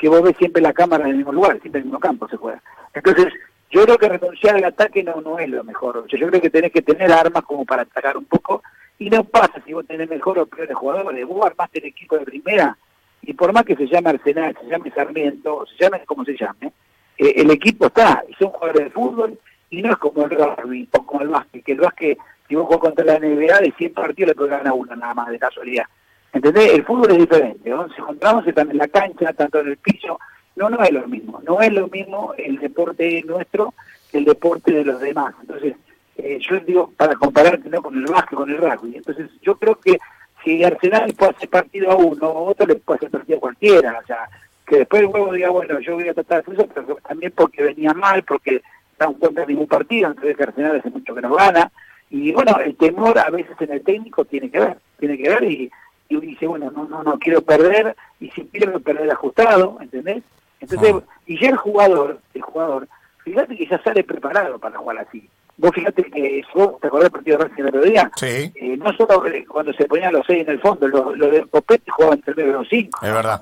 que 0.02 0.08
vos 0.08 0.20
ves 0.20 0.34
siempre 0.36 0.60
la 0.60 0.72
cámara 0.72 1.04
en 1.04 1.10
el 1.10 1.16
mismo 1.18 1.30
lugar, 1.30 1.60
siempre 1.60 1.78
en 1.78 1.82
el 1.82 1.84
mismo 1.84 2.00
campo 2.00 2.26
se 2.28 2.36
juega. 2.36 2.60
Entonces, 2.92 3.32
yo 3.70 3.84
creo 3.84 3.96
que 3.96 4.08
renunciar 4.08 4.56
al 4.56 4.64
ataque 4.64 5.04
no, 5.04 5.20
no 5.20 5.38
es 5.38 5.48
lo 5.48 5.62
mejor. 5.62 6.04
Yo, 6.08 6.18
yo 6.18 6.26
creo 6.26 6.40
que 6.40 6.50
tenés 6.50 6.72
que 6.72 6.82
tener 6.82 7.12
armas 7.12 7.44
como 7.44 7.64
para 7.64 7.82
atacar 7.82 8.16
un 8.16 8.24
poco, 8.24 8.64
y 8.98 9.08
no 9.08 9.22
pasa 9.22 9.62
si 9.64 9.72
vos 9.72 9.86
tenés 9.86 10.10
mejor 10.10 10.40
o 10.40 10.46
peores 10.46 10.74
jugadores, 10.74 11.24
vos 11.24 11.46
armaste 11.46 11.78
el 11.78 11.84
equipo 11.84 12.18
de 12.18 12.24
primera, 12.24 12.76
y 13.22 13.32
por 13.32 13.52
más 13.52 13.62
que 13.62 13.76
se 13.76 13.86
llame 13.86 14.10
Arsenal, 14.10 14.58
se 14.60 14.66
llame 14.66 14.90
Sarmiento, 14.90 15.66
se 15.66 15.84
llame 15.84 16.04
como 16.04 16.24
se 16.24 16.36
llame, 16.36 16.72
eh, 17.16 17.34
el 17.36 17.52
equipo 17.52 17.86
está, 17.86 18.24
y 18.28 18.34
son 18.34 18.48
jugadores 18.48 18.86
de 18.86 18.90
fútbol, 18.90 19.38
y 19.70 19.82
no 19.82 19.92
es 19.92 19.98
como 19.98 20.24
el 20.24 20.30
rugby 20.30 20.88
o 20.90 21.06
como 21.06 21.22
el 21.22 21.28
básquet, 21.28 21.62
que 21.62 21.72
el 21.72 21.80
básquet 21.80 22.18
si 22.48 22.56
vos 22.56 22.66
jugás 22.66 22.80
contra 22.80 23.04
la 23.04 23.20
NBA, 23.20 23.60
de 23.60 23.72
100 23.78 23.94
partidos 23.94 24.30
le 24.30 24.34
puedes 24.34 24.50
ganar 24.50 24.72
uno 24.72 24.96
nada 24.96 25.14
más, 25.14 25.28
de 25.28 25.38
casualidad. 25.38 25.84
¿Entendés? 26.32 26.72
El 26.72 26.84
fútbol 26.84 27.12
es 27.12 27.18
diferente, 27.18 27.70
¿no? 27.70 27.88
Si 27.88 28.00
encontramos 28.00 28.44
en 28.46 28.78
la 28.78 28.88
cancha, 28.88 29.32
tanto 29.32 29.60
en 29.60 29.68
el 29.68 29.76
piso, 29.76 30.18
no, 30.56 30.70
no 30.70 30.82
es 30.82 30.90
lo 30.92 31.06
mismo. 31.06 31.40
No 31.46 31.60
es 31.60 31.72
lo 31.72 31.88
mismo 31.88 32.34
el 32.36 32.58
deporte 32.58 33.22
nuestro 33.26 33.74
que 34.10 34.18
el 34.18 34.24
deporte 34.24 34.72
de 34.72 34.84
los 34.84 35.00
demás. 35.00 35.34
Entonces, 35.40 35.74
eh, 36.16 36.38
yo 36.40 36.60
digo, 36.60 36.92
para 36.96 37.14
compararte 37.14 37.68
¿no? 37.68 37.82
con 37.82 37.96
el 37.96 38.04
básquet, 38.04 38.36
con 38.36 38.50
el 38.50 38.58
rugby. 38.58 38.96
Entonces, 38.96 39.30
yo 39.42 39.56
creo 39.56 39.76
que 39.76 39.98
si 40.44 40.64
Arsenal 40.64 41.12
puede 41.14 41.32
hacer 41.32 41.48
partido 41.48 41.90
a 41.90 41.96
uno, 41.96 42.30
otro 42.30 42.66
le 42.66 42.76
puede 42.76 42.98
hacer 42.98 43.10
partido 43.10 43.38
a 43.38 43.40
cualquiera. 43.40 44.00
O 44.02 44.06
sea, 44.06 44.28
que 44.66 44.78
después 44.78 45.02
el 45.02 45.08
huevo 45.08 45.32
diga, 45.32 45.50
bueno, 45.50 45.80
yo 45.80 45.94
voy 45.94 46.08
a 46.08 46.14
tratar 46.14 46.44
de 46.44 46.54
eso, 46.54 46.68
pero 46.74 46.96
también 47.06 47.32
porque 47.34 47.62
venía 47.62 47.92
mal, 47.92 48.22
porque 48.22 48.62
no 48.98 49.10
encuentra 49.10 49.46
ningún 49.46 49.66
partido, 49.66 50.08
entonces 50.08 50.40
Arsenal 50.40 50.76
hace 50.76 50.90
mucho 50.90 51.14
que 51.14 51.20
no 51.20 51.34
gana 51.34 51.70
y 52.10 52.32
bueno, 52.32 52.58
el 52.60 52.76
temor 52.76 53.18
a 53.18 53.30
veces 53.30 53.56
en 53.60 53.72
el 53.72 53.82
técnico 53.82 54.24
tiene 54.24 54.50
que 54.50 54.60
ver, 54.60 54.76
tiene 54.98 55.16
que 55.16 55.28
ver 55.28 55.44
y, 55.44 55.70
y 56.12 56.16
uno 56.16 56.26
dice, 56.26 56.46
bueno, 56.46 56.70
no, 56.70 56.84
no, 56.84 57.02
no 57.02 57.18
quiero 57.18 57.40
perder, 57.40 57.96
y 58.20 58.28
si 58.30 58.42
pierdo, 58.42 58.78
perder 58.80 59.10
ajustado, 59.10 59.78
¿entendés? 59.80 60.22
Entonces, 60.60 60.94
ah. 60.94 61.02
y 61.26 61.40
ya 61.40 61.48
el 61.48 61.56
jugador, 61.56 62.18
el 62.34 62.42
jugador, 62.42 62.86
fíjate 63.24 63.56
que 63.56 63.66
ya 63.66 63.82
sale 63.82 64.04
preparado 64.04 64.58
para 64.58 64.76
jugar 64.76 64.98
así. 64.98 65.26
Vos 65.56 65.70
fíjate 65.74 66.04
que, 66.04 66.44
vos 66.54 66.78
te 66.80 66.88
acordás 66.88 67.04
del 67.04 67.12
partido 67.12 67.38
de 67.38 67.44
Racing 67.44 67.62
el 67.62 67.68
otro 67.68 67.82
día, 67.82 68.10
sí. 68.16 68.52
eh, 68.54 68.76
no 68.76 68.92
solo 68.92 69.24
cuando 69.48 69.72
se 69.72 69.86
ponían 69.86 70.12
los 70.12 70.26
seis 70.26 70.46
en 70.46 70.52
el 70.52 70.60
fondo, 70.60 70.86
los 70.86 71.16
lo 71.16 71.28
de 71.28 71.46
Copete 71.46 71.90
jugaban 71.90 72.18
entre 72.18 72.34
medio 72.34 72.52
de 72.52 72.58
los 72.58 72.68
cinco. 72.68 72.98
Es 73.02 73.12
verdad. 73.12 73.40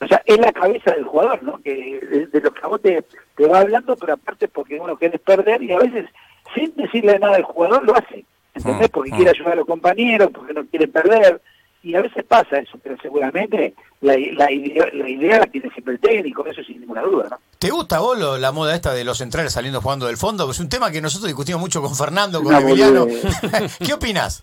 O 0.00 0.06
sea, 0.06 0.22
es 0.24 0.38
la 0.38 0.52
cabeza 0.52 0.92
del 0.92 1.04
jugador, 1.04 1.42
¿no? 1.42 1.58
Que 1.58 2.00
de, 2.00 2.26
de 2.26 2.40
lo 2.40 2.52
que 2.52 2.60
a 2.62 2.68
vos 2.68 2.80
te, 2.80 3.04
te 3.36 3.46
va 3.46 3.60
hablando, 3.60 3.94
pero 3.96 4.14
aparte 4.14 4.48
porque 4.48 4.80
uno 4.80 4.96
quiere 4.96 5.18
perder 5.18 5.62
y 5.62 5.72
a 5.72 5.78
veces 5.78 6.06
sin 6.54 6.74
decirle 6.76 7.18
nada 7.18 7.36
al 7.36 7.42
jugador 7.42 7.84
lo 7.84 7.94
hace, 7.94 8.24
¿entendés? 8.54 8.88
Porque 8.88 9.10
quiere 9.10 9.30
ayudar 9.30 9.52
a 9.52 9.56
los 9.56 9.66
compañeros, 9.66 10.30
porque 10.32 10.54
no 10.54 10.64
quiere 10.66 10.88
perder, 10.88 11.40
y 11.84 11.94
a 11.94 12.00
veces 12.00 12.24
pasa 12.24 12.56
eso, 12.56 12.78
pero 12.82 12.96
seguramente 13.00 13.74
la, 14.00 14.14
la, 14.32 14.50
idea, 14.50 14.86
la 14.92 15.08
idea 15.08 15.38
la 15.40 15.46
tiene 15.46 15.70
siempre 15.70 15.94
el 15.94 16.00
técnico, 16.00 16.44
eso 16.46 16.64
sin 16.64 16.80
ninguna 16.80 17.02
duda, 17.02 17.28
¿no? 17.30 17.38
¿Te 17.58 17.70
gusta 17.70 18.00
vos 18.00 18.18
lo, 18.18 18.38
la 18.38 18.52
moda 18.52 18.74
esta 18.74 18.92
de 18.94 19.04
los 19.04 19.18
centrales 19.18 19.52
saliendo 19.52 19.80
jugando 19.80 20.06
del 20.06 20.16
fondo? 20.16 20.50
Es 20.50 20.58
un 20.60 20.68
tema 20.68 20.90
que 20.90 21.00
nosotros 21.02 21.28
discutimos 21.28 21.60
mucho 21.60 21.82
con 21.82 21.94
Fernando, 21.94 22.42
con 22.42 22.54
Emiliano. 22.54 23.06
¿Qué 23.78 23.92
opinas? 23.92 24.42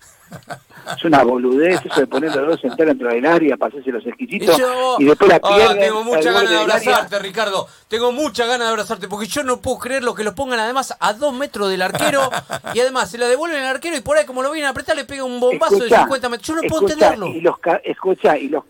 Es 0.98 1.06
una 1.06 1.24
boludez 1.24 1.80
eso 1.86 2.00
de 2.02 2.08
poner 2.08 2.36
los 2.36 2.48
dos 2.48 2.62
centrales 2.62 2.98
dentro 2.98 3.10
del 3.10 3.26
área, 3.26 3.56
pasarse 3.56 3.92
los 3.92 4.06
exquisitos 4.06 4.58
Y 4.58 4.62
yo- 4.62 4.96
y 5.00 5.06
después 5.06 5.30
la 5.30 5.36
Ah, 5.44 5.56
pierden. 5.56 5.80
tengo 5.80 6.04
mucha 6.04 6.32
ganas 6.32 6.50
de 6.50 6.58
abrazarte, 6.58 7.20
Ricardo. 7.20 7.68
Tengo 7.88 8.12
mucha 8.12 8.46
ganas 8.46 8.68
de 8.68 8.72
abrazarte 8.72 9.08
porque 9.08 9.28
yo 9.28 9.44
no 9.44 9.62
puedo 9.62 9.78
creer 9.78 10.04
lo 10.04 10.16
que 10.16 10.24
los 10.24 10.34
pongan 10.34 10.60
además 10.60 10.96
a 11.00 11.14
dos 11.14 11.34
metros 11.34 11.70
del 11.70 11.82
arquero 11.84 12.30
y 12.74 12.80
además 12.80 13.12
se 13.12 13.18
la 13.18 13.28
devuelven 13.28 13.60
al 13.64 13.76
arquero 13.76 13.96
y 13.96 14.02
por 14.02 14.18
ahí 14.18 14.26
como 14.26 14.42
lo 14.42 14.52
vienen 14.52 14.68
a 14.68 14.72
apretar 14.72 14.96
le 14.96 15.06
pega 15.06 15.24
un 15.24 15.40
bombazo 15.40 15.76
Escuchá, 15.76 15.98
de 15.98 16.02
50 16.04 16.30
metros. 16.30 16.48
Yo 16.48 16.56
no 16.56 16.62
puedo 16.68 16.82
entenderlo. 16.84 17.28
Y 17.28 17.42
los, 17.42 17.56
escucha, 17.84 18.38
y 18.38 18.50
los 18.50 18.64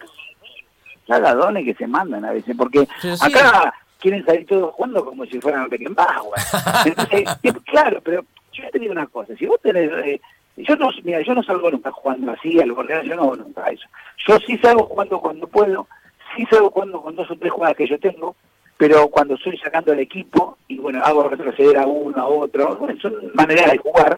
cagadones 1.08 1.66
que 1.66 1.74
se 1.76 1.88
mandan 1.88 2.26
a 2.26 2.32
veces, 2.32 2.56
porque 2.58 2.88
sí. 3.02 3.10
acá 3.22 3.74
quieren 4.00 4.26
salir 4.26 4.46
todos 4.48 4.74
jugando 4.74 5.04
como 5.06 5.26
si 5.26 5.40
fueran 5.40 5.70
Beckenbauer. 5.70 6.40
Entonces, 6.86 7.24
claro, 7.66 8.02
pero 8.04 8.24
yo 8.54 8.64
te 8.72 8.80
digo 8.80 8.92
una 8.92 9.08
cosa, 9.08 9.34
si 9.38 9.46
vos 9.46 9.60
tenés... 9.62 9.90
eh, 10.06 10.22
yo 10.64 10.76
no, 10.76 10.90
mira, 11.04 11.22
yo 11.22 11.34
no 11.34 11.44
salgo 11.44 11.70
nunca 11.72 11.92
jugando 11.92 12.32
así, 12.32 12.60
al 12.60 12.72
borde, 12.72 13.02
yo 13.06 13.16
no 13.16 13.24
hago 13.24 13.36
nunca 13.38 13.70
eso. 13.70 13.88
Yo 14.28 14.38
sí 14.40 14.58
salgo 14.58 14.84
jugando 14.84 15.20
cuando 15.20 15.48
puedo, 15.48 15.88
sí 16.36 16.46
salgo 16.50 16.72
jugando 16.72 17.02
con 17.02 17.16
dos 17.16 17.30
o 17.30 17.36
tres 17.36 17.52
jugadas 17.52 17.78
que 17.78 17.88
yo 17.88 18.00
tengo, 18.00 18.36
pero 18.78 19.08
cuando 19.10 19.36
estoy 19.36 19.58
sacando 19.58 19.94
el 19.94 20.00
equipo, 20.00 20.58
y 20.68 20.78
bueno, 20.78 21.04
hago 21.04 21.30
retroceder 21.30 21.78
a 21.78 21.86
uno, 21.86 22.22
a 22.22 22.28
otro, 22.28 22.76
bueno, 22.78 23.00
son 23.00 23.14
maneras 23.34 23.72
de 23.72 23.78
jugar, 23.78 24.18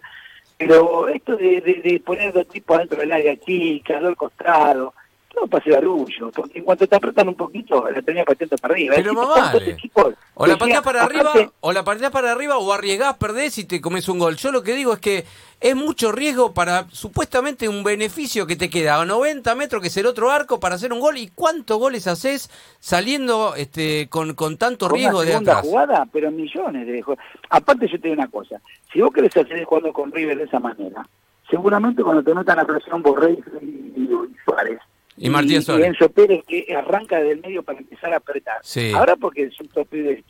pero 0.57 1.09
esto 1.09 1.35
de, 1.35 1.61
de, 1.61 2.01
poner 2.05 2.31
dos 2.31 2.47
tipos 2.47 2.77
adentro 2.77 2.99
del 2.99 3.11
área 3.11 3.35
chica, 3.37 3.97
al 3.97 4.15
costado, 4.15 4.93
todo 5.43 5.47
pase 5.59 5.71
barullo, 5.71 6.31
porque 6.31 6.59
en 6.59 6.63
cuanto 6.65 6.87
te 6.87 6.95
apretan 6.95 7.27
un 7.27 7.35
poquito, 7.35 7.89
la 7.89 8.01
tenía 8.01 8.23
patente 8.23 8.57
para 8.57 8.73
arriba. 8.73 8.95
Pero 8.95 9.11
Es 9.11 9.15
más 9.15 9.27
decir, 9.27 9.33
¿cuántos 9.41 9.59
vale. 9.61 9.71
equipos 9.73 10.13
O 10.35 10.47
la 10.47 10.57
pateás 10.57 10.81
para 10.83 11.03
arriba, 11.03 11.29
aparte, 11.31 11.51
o 11.59 11.73
la 11.73 11.83
pateás 11.83 12.11
para 12.11 12.31
arriba, 12.31 12.57
o 12.57 12.71
arriesgás, 12.73 13.17
perdés 13.17 13.57
y 13.57 13.65
te 13.65 13.81
comes 13.81 14.07
un 14.09 14.19
gol. 14.19 14.35
Yo 14.37 14.51
lo 14.51 14.63
que 14.63 14.73
digo 14.75 14.93
es 14.93 14.99
que 14.99 15.25
es 15.59 15.75
mucho 15.75 16.11
riesgo 16.11 16.53
para 16.53 16.87
supuestamente 16.91 17.69
un 17.69 17.83
beneficio 17.83 18.45
que 18.47 18.55
te 18.55 18.69
queda 18.69 18.99
a 19.01 19.05
90 19.05 19.55
metros, 19.55 19.81
que 19.81 19.87
es 19.87 19.97
el 19.97 20.05
otro 20.05 20.29
arco, 20.31 20.59
para 20.59 20.75
hacer 20.75 20.91
un 20.93 20.99
gol. 20.99 21.17
¿Y 21.17 21.27
cuántos 21.29 21.77
goles 21.77 22.07
haces 22.07 22.49
saliendo 22.79 23.55
este, 23.55 24.07
con, 24.09 24.33
con 24.35 24.57
tanto 24.57 24.89
riesgo 24.89 25.19
una 25.19 25.25
de 25.29 25.35
atrás? 25.35 25.61
jugada, 25.61 26.07
pero 26.11 26.31
millones 26.31 26.85
de. 26.87 27.03
Aparte 27.49 27.87
yo 27.87 27.99
te 27.99 28.09
digo 28.09 28.21
una 28.21 28.29
cosa, 28.29 28.59
si 28.91 29.01
vos 29.01 29.11
querés 29.13 29.35
hacer 29.35 29.63
jugando 29.63 29.91
con 29.93 30.11
River 30.11 30.37
de 30.37 30.43
esa 30.45 30.59
manera, 30.59 31.07
seguramente 31.49 32.03
cuando 32.03 32.23
te 32.23 32.33
notan 32.33 32.57
la 32.57 32.65
presión 32.65 33.01
Borrell 33.01 33.43
y, 33.61 33.65
y- 33.65 34.03
y 34.03 34.35
Suárez, 34.45 34.79
Y 35.23 35.29
Martínez 35.29 35.67
y. 35.69 35.83
Enzo 35.83 36.09
Pérez 36.09 36.43
que 36.45 36.75
arranca 36.75 37.21
del 37.21 37.39
medio 37.39 37.63
para 37.63 37.79
empezar 37.79 38.13
a 38.13 38.17
apretar. 38.17 38.57
Sí. 38.61 38.91
Ahora 38.93 39.15
porque 39.15 39.49
son 39.51 39.67
todos 39.69 39.87
pibes 39.87 40.23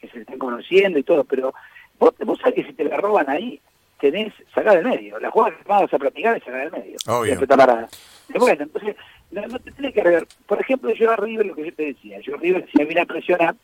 que 0.00 0.08
se 0.08 0.20
están 0.20 0.38
conociendo 0.38 0.98
y 0.98 1.04
todo, 1.04 1.22
pero 1.24 1.54
vos, 1.98 2.12
vos 2.24 2.38
sabés 2.38 2.56
que 2.56 2.64
si 2.64 2.72
te 2.72 2.84
la 2.84 2.96
roban 2.96 3.30
ahí, 3.30 3.60
tenés 4.00 4.32
sacar 4.52 4.74
del 4.74 4.84
medio. 4.84 5.20
La 5.20 5.30
jugada 5.30 5.56
que 5.56 5.68
vas 5.68 5.94
a 5.94 5.98
practicar 5.98 6.36
es 6.36 6.42
sacar 6.42 6.70
del 6.70 6.82
medio. 6.82 6.96
Obvio. 7.06 7.34
Y 8.34 8.38
Bueno, 8.38 8.62
entonces, 8.64 8.96
no, 9.30 9.46
no 9.46 9.58
te 9.60 9.70
tenés 9.70 9.94
que 9.94 10.02
rever. 10.02 10.26
Por 10.46 10.60
ejemplo, 10.60 10.92
yo 10.94 11.12
a 11.12 11.16
River, 11.16 11.46
lo 11.46 11.54
que 11.54 11.66
yo 11.66 11.74
te 11.74 11.86
decía, 11.86 12.18
yo 12.20 12.34
a 12.34 12.38
River, 12.38 12.66
si 12.72 12.78
me 12.78 12.86
viene 12.86 13.02
a 13.02 13.06
presionar, 13.06 13.54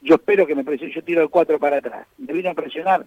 yo 0.00 0.14
espero 0.14 0.46
que 0.46 0.54
me 0.54 0.64
presione, 0.64 0.94
yo 0.94 1.04
tiro 1.04 1.22
el 1.22 1.28
4 1.28 1.58
para 1.58 1.78
atrás. 1.78 2.06
Me 2.16 2.32
vino 2.32 2.50
a 2.50 2.54
presionar, 2.54 3.04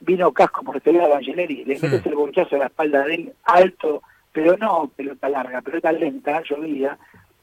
vino 0.00 0.32
Casco 0.32 0.62
por 0.62 0.76
este 0.76 0.92
lado, 0.92 1.14
Angeleri, 1.14 1.64
le 1.64 1.78
metes 1.78 2.04
el 2.04 2.14
bolchazo 2.14 2.56
a 2.56 2.58
la 2.58 2.66
espalda 2.66 3.04
de 3.04 3.14
él, 3.14 3.32
alto, 3.44 4.02
pero 4.36 4.54
no 4.58 4.90
pelota 4.94 5.30
larga, 5.30 5.62
pelota 5.62 5.90
lenta, 5.92 6.42
llovida. 6.42 6.98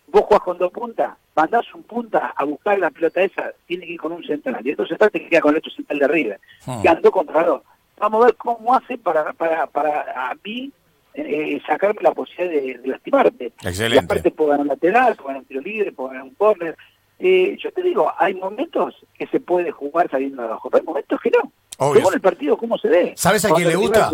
Vos 0.09 0.21
jugás 0.25 0.43
con 0.43 0.59
dos 0.59 0.71
puntas, 0.71 1.17
mandás 1.35 1.65
un 1.73 1.81
punta 1.81 2.35
a 2.35 2.43
buscar 2.43 2.77
la 2.77 2.91
pelota 2.91 3.23
esa, 3.23 3.51
tiene 3.65 3.87
que 3.87 3.93
ir 3.93 3.99
con 3.99 4.11
un 4.11 4.23
central, 4.23 4.59
y 4.63 4.69
entonces 4.69 4.89
central 4.89 5.09
te 5.09 5.27
queda 5.27 5.41
con 5.41 5.53
el 5.53 5.57
otro 5.57 5.71
central 5.71 5.97
de 5.97 6.05
arriba, 6.05 6.35
Hmm. 6.67 6.81
que 6.83 6.89
andó 6.89 7.09
contra 7.11 7.43
dos. 7.43 7.63
Vamos 7.97 8.21
a 8.21 8.25
ver 8.27 8.35
cómo 8.35 8.75
hace 8.75 8.95
para, 8.99 9.33
para, 9.33 9.65
para 9.65 10.29
a 10.29 10.35
mí 10.45 10.71
eh, 11.15 11.59
sacarme 11.65 12.01
la 12.03 12.11
posibilidad 12.11 12.61
de, 12.61 12.77
de 12.77 12.87
lastimarte. 12.87 13.45
Excelente. 13.63 13.95
Y 13.95 14.05
aparte 14.05 14.29
puedo 14.29 14.51
ganar 14.51 14.61
un 14.61 14.67
lateral, 14.67 15.15
puedo 15.15 15.27
ganar 15.29 15.41
un 15.41 15.47
tiro 15.47 15.61
libre, 15.61 15.91
puedo 15.91 16.09
ganar 16.09 16.23
un 16.25 16.35
córner. 16.35 16.77
Eh, 17.17 17.57
yo 17.59 17.71
te 17.71 17.81
digo, 17.81 18.13
hay 18.19 18.35
momentos 18.35 18.95
que 19.15 19.25
se 19.25 19.39
puede 19.39 19.71
jugar 19.71 20.11
saliendo 20.11 20.43
de 20.43 20.47
abajo, 20.47 20.69
pero 20.69 20.81
hay 20.81 20.85
momentos 20.85 21.19
que 21.21 21.31
no. 21.31 21.51
Obvio. 21.79 22.01
Según 22.01 22.13
el 22.13 22.21
partido, 22.21 22.55
cómo 22.55 22.77
se 22.77 22.87
ve. 22.87 23.13
¿Sabes 23.15 23.43
a 23.45 23.49
quién 23.49 23.67
le 23.67 23.75
gusta? 23.77 24.11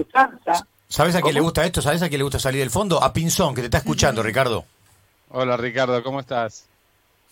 ¿Sabes 0.90 1.16
a 1.16 1.22
quién 1.22 1.36
le 1.36 1.42
gusta 1.42 1.64
esto? 1.64 1.84
¿Sabes 1.84 2.02
a 2.02 2.10
quién 2.10 2.18
le 2.18 2.24
gusta 2.24 2.40
salir 2.40 2.62
del 2.62 2.72
fondo? 2.72 3.02
A 3.02 3.14
Pinzón, 3.14 3.54
que 3.54 3.62
te 3.62 3.66
está 3.66 3.78
escuchando, 3.78 4.24
Ricardo. 4.24 4.66
Hola 5.30 5.56
Ricardo, 5.56 6.02
¿cómo 6.04 6.20
estás? 6.20 6.66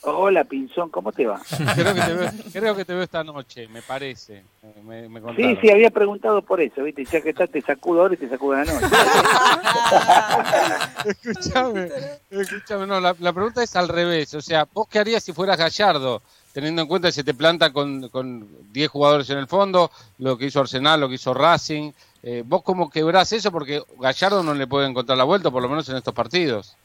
Hola, 0.04 0.44
Pinzón, 0.44 0.92
¿cómo 0.92 1.12
te 1.12 1.26
va? 1.26 1.42
Creo 1.76 1.96
que 1.96 2.02
te 2.02 2.14
veo, 2.14 2.32
creo 2.54 2.76
que 2.76 2.86
te 2.86 2.94
veo 2.94 3.02
esta 3.02 3.24
noche, 3.24 3.68
me 3.70 3.82
parece. 3.82 4.44
Me. 4.86 5.10
Sí, 5.36 5.58
sí, 5.60 5.72
había 5.72 5.90
preguntado 5.90 6.44
por 6.44 6.62
eso, 6.62 6.84
¿viste? 6.84 7.04
Ya 7.04 7.20
que 7.20 7.32
estás, 7.32 7.50
te 7.50 7.60
sacudo 7.62 8.02
ahora 8.02 8.14
y 8.14 8.18
te 8.18 8.30
sacudo 8.30 8.58
la 8.58 8.66
noche. 8.66 8.86
Escúchame, 11.08 11.90
escúchame, 12.30 12.86
no, 12.86 13.00
la, 13.00 13.16
la 13.18 13.34
pregunta 13.34 13.64
es 13.64 13.76
al 13.76 13.88
revés. 13.88 14.36
O 14.36 14.42
sea, 14.42 14.68
¿vos 14.72 14.88
qué 14.88 15.00
harías 15.00 15.24
si 15.24 15.34
fueras 15.34 15.58
Gallardo? 15.58 16.22
Teniendo 16.54 16.84
en 16.84 16.88
cuenta 16.88 17.08
que 17.08 17.14
se 17.14 17.24
te 17.24 17.34
planta 17.34 17.74
con, 17.74 18.08
con 18.10 18.48
10 18.72 18.92
jugadores 18.92 19.28
en 19.32 19.40
el 19.40 19.48
fondo, 19.48 19.90
lo 20.20 20.38
que 20.38 20.46
hizo 20.46 20.60
Arsenal, 20.60 21.00
lo 21.00 21.10
que 21.10 21.16
hizo 21.16 21.34
Racing. 21.34 21.92
Eh, 22.24 22.44
¿Vos 22.46 22.64
cómo 22.64 22.90
quebrás 22.90 23.32
eso? 23.32 23.52
Porque 23.52 23.82
Gallardo 24.00 24.44
no 24.44 24.54
le 24.54 24.68
puede 24.68 24.88
encontrar 24.88 25.18
la 25.18 25.24
vuelta, 25.24 25.52
por 25.52 25.62
lo 25.62 25.70
menos 25.70 25.88
en 25.90 25.98
estos 25.98 26.14
partidos. 26.14 26.76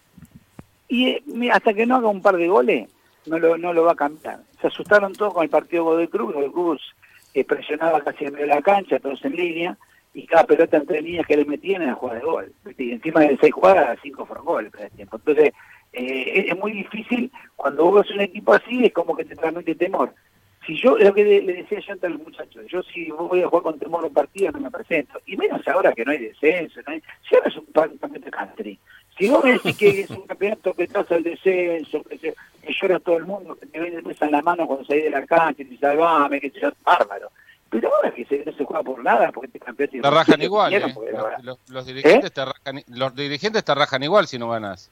Y 0.89 1.09
eh, 1.09 1.23
hasta 1.53 1.73
que 1.73 1.87
no 1.87 1.97
haga 1.97 2.09
un 2.09 2.23
par 2.23 2.37
de 2.37 2.49
goles, 2.49 2.89
no 3.27 3.39
lo, 3.39 3.57
no 3.57 3.73
lo 3.73 3.85
va 3.85 3.93
a 3.93 3.97
cambiar. 3.97 4.41
Se 4.61 4.67
asustaron 4.67 5.13
todos 5.15 5.35
con 5.35 5.43
el 5.43 5.51
partido 5.51 5.85
Godoy 5.85 6.09
Cruz, 6.09 6.35
Godoy 6.35 6.53
Cruz 6.53 6.95
eh, 7.35 7.45
presionaba 7.45 8.03
casi 8.03 8.25
en 8.25 8.35
medio 8.35 8.47
de 8.47 8.55
la 8.55 8.63
cancha, 8.63 8.99
todos 8.99 9.25
en 9.25 9.35
línea, 9.35 9.77
y 10.15 10.27
cada 10.27 10.45
pelota 10.45 10.77
entre 10.77 11.01
líneas 11.01 11.27
que 11.27 11.37
le 11.37 11.47
metían 11.47 11.83
era 11.83 11.95
jugada 11.95 12.19
de 12.19 12.25
gol. 12.25 12.53
Y 12.77 12.93
encima 12.93 13.21
de 13.21 13.39
seis 13.41 13.55
jugadas, 13.55 13.99
cinco 14.03 14.27
fueron 14.27 14.45
goles 14.45 14.73
el 14.79 14.91
tiempo. 14.91 15.17
Entonces, 15.17 15.53
eh, 15.95 16.47
es 16.49 16.59
muy 16.59 16.73
difícil, 16.73 17.31
cuando 17.57 17.85
vos 17.85 18.03
ves 18.03 18.15
un 18.15 18.21
equipo 18.21 18.53
así, 18.53 18.85
es 18.85 18.93
como 18.93 19.17
que 19.17 19.25
te 19.25 19.37
transmite 19.37 19.75
temor. 19.75 20.15
Si 20.67 20.81
yo, 20.81 20.97
lo 20.97 21.13
que 21.13 21.25
le, 21.25 21.41
decía 21.43 21.81
yo 21.81 21.93
antes 21.93 22.05
a 22.09 22.13
los 22.13 22.21
muchachos, 22.23 22.65
yo 22.69 22.83
si 22.85 23.11
vos 23.11 23.29
voy 23.29 23.43
a 23.43 23.49
jugar 23.49 23.63
con 23.65 23.79
temor 23.79 24.05
un 24.05 24.13
partido 24.13 24.53
no 24.53 24.61
me 24.61 24.71
presento, 24.71 25.21
y 25.27 25.37
menos 25.37 25.67
ahora 25.67 25.93
que 25.93 26.05
no 26.05 26.13
hay 26.13 26.19
descenso, 26.19 26.81
no 26.87 26.93
hay, 26.93 27.03
si 27.29 27.35
ahora 27.35 27.49
es 27.49 27.57
un 27.57 27.65
campeonato 27.67 28.31
country, 28.31 28.79
si 29.19 29.29
vos 29.29 29.43
me 29.45 29.53
decís 29.55 29.77
que 29.77 30.01
es 30.03 30.11
un 30.11 30.27
campeonato 30.27 30.73
que 30.75 30.85
estás 30.85 31.11
al 31.11 31.23
descenso, 31.25 32.03
que, 32.05 32.17
se, 32.19 32.35
que 32.63 32.73
llora 32.81 33.01
todo 33.01 33.17
el 33.17 33.25
mundo, 33.27 33.57
que 33.57 33.67
te 33.67 33.81
ven 33.81 33.95
en 34.21 34.31
la 34.31 34.41
mano 34.43 34.67
cuando 34.67 34.85
salís 34.85 35.05
de 35.05 35.11
la 35.11 35.27
cancha 35.27 35.63
y 35.63 35.65
te 35.65 35.79
salvame, 35.79 36.41
que 36.41 36.51
yo, 36.51 36.71
bárbaro. 36.85 37.31
Pero 37.69 37.93
ahora 37.95 38.13
que 38.15 38.25
se, 38.27 38.45
no 38.45 38.53
se 38.53 38.65
juega 38.65 38.83
por 38.83 39.03
nada, 39.03 39.33
porque 39.33 39.47
este 39.47 39.59
campeonato... 39.59 40.01
Te 40.01 40.11
rajan 40.11 40.43
igual, 40.43 40.75
¿eh? 40.75 40.81
Los, 40.81 41.45
los- 41.45 41.59
los 41.71 41.87
dirigentes 41.87 42.31
¿Eh? 42.31 42.35
te 42.35 42.45
rajan, 42.45 42.83
los 42.89 43.15
dirigentes 43.17 43.65
te 43.65 43.75
rajan 43.75 44.03
igual 44.03 44.27
si 44.29 44.39
no 44.39 44.49
ganas. 44.51 44.91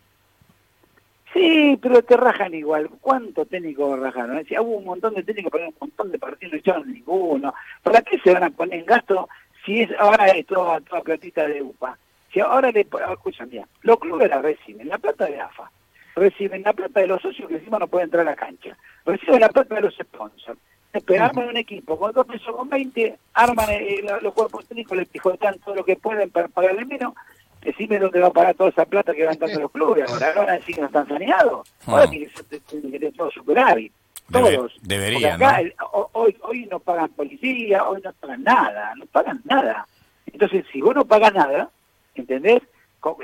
Sí, 1.40 1.78
pero 1.80 2.02
te 2.02 2.18
rajan 2.18 2.52
igual. 2.52 2.90
¿Cuántos 3.00 3.48
técnicos 3.48 3.98
rajaron? 3.98 4.36
Decir, 4.36 4.60
hubo 4.60 4.76
un 4.76 4.84
montón 4.84 5.14
de 5.14 5.22
técnicos, 5.22 5.50
pero 5.50 5.68
un 5.68 5.74
montón 5.80 6.12
de 6.12 6.18
partidos 6.18 6.52
no 6.52 6.58
echaron 6.58 6.92
ninguno. 6.92 7.54
¿Para 7.82 8.02
qué 8.02 8.18
se 8.18 8.34
van 8.34 8.44
a 8.44 8.50
poner 8.50 8.80
en 8.80 8.84
gasto 8.84 9.26
si 9.64 9.80
es 9.80 9.90
ahora 9.98 10.26
es 10.28 10.44
toda, 10.44 10.82
toda 10.82 11.00
platita 11.00 11.48
de 11.48 11.62
UPA? 11.62 11.96
Si 12.30 12.40
ahora 12.40 12.70
le... 12.70 12.86
ah, 12.92 13.14
Escuchan 13.14 13.48
bien, 13.48 13.64
los 13.80 13.98
clubes 13.98 14.28
la 14.28 14.42
reciben, 14.42 14.86
la 14.88 14.98
plata 14.98 15.24
de 15.24 15.40
AFA, 15.40 15.70
reciben 16.14 16.62
la 16.62 16.74
plata 16.74 17.00
de 17.00 17.06
los 17.06 17.22
socios 17.22 17.48
que 17.48 17.54
encima 17.56 17.78
no 17.78 17.88
pueden 17.88 18.08
entrar 18.08 18.26
a 18.26 18.30
la 18.32 18.36
cancha, 18.36 18.76
reciben 19.06 19.40
la 19.40 19.48
plata 19.48 19.74
de 19.76 19.80
los 19.80 19.94
sponsors. 19.94 20.58
Después 20.92 21.20
arman 21.20 21.48
un 21.48 21.56
equipo 21.56 21.98
con 21.98 22.12
dos 22.12 22.26
pesos 22.26 22.54
con 22.54 22.68
20, 22.68 23.16
arman 23.32 23.70
eh, 23.70 24.04
los 24.20 24.34
cuerpos 24.34 24.66
técnicos, 24.66 24.98
les 24.98 25.08
pijotean 25.08 25.58
todo 25.60 25.76
lo 25.76 25.84
que 25.84 25.96
pueden 25.96 26.28
para 26.30 26.48
pagarle 26.48 26.84
menos. 26.84 27.14
Decime 27.62 27.98
dónde 27.98 28.20
va 28.20 28.28
a 28.28 28.32
parar 28.32 28.54
toda 28.54 28.70
esa 28.70 28.84
plata 28.86 29.12
que 29.14 29.24
van 29.26 29.38
dando 29.38 29.60
los 29.60 29.70
clubes. 29.70 30.10
Ahora 30.10 30.32
no 30.34 30.40
van 30.40 30.50
a 30.50 30.52
decir 30.54 30.74
que 30.74 30.80
no 30.80 30.86
están 30.86 31.08
saneados. 31.08 31.68
Ahora 31.86 32.04
Ah. 32.04 32.10
que 32.10 32.28
ser- 32.30 32.60
tienen 32.60 32.90
que 32.92 32.98
tener 32.98 33.14
todo 33.14 33.30
superávit. 33.30 33.92
Debe- 34.28 34.56
Todos. 34.56 34.76
debería, 34.82 35.30
Porque 35.32 35.44
acá, 35.44 35.52
¿no? 35.52 35.58
el- 35.66 35.74
ho- 35.92 36.10
hoy, 36.12 36.36
hoy 36.42 36.66
no 36.66 36.78
pagan 36.78 37.08
policía, 37.10 37.88
hoy 37.88 38.00
no 38.02 38.12
pagan 38.12 38.44
nada, 38.44 38.94
no 38.96 39.04
pagan 39.06 39.40
nada. 39.44 39.86
Entonces, 40.32 40.64
si 40.72 40.80
vos 40.80 40.94
no 40.94 41.04
pagas 41.04 41.34
nada, 41.34 41.68
¿entendés? 42.14 42.62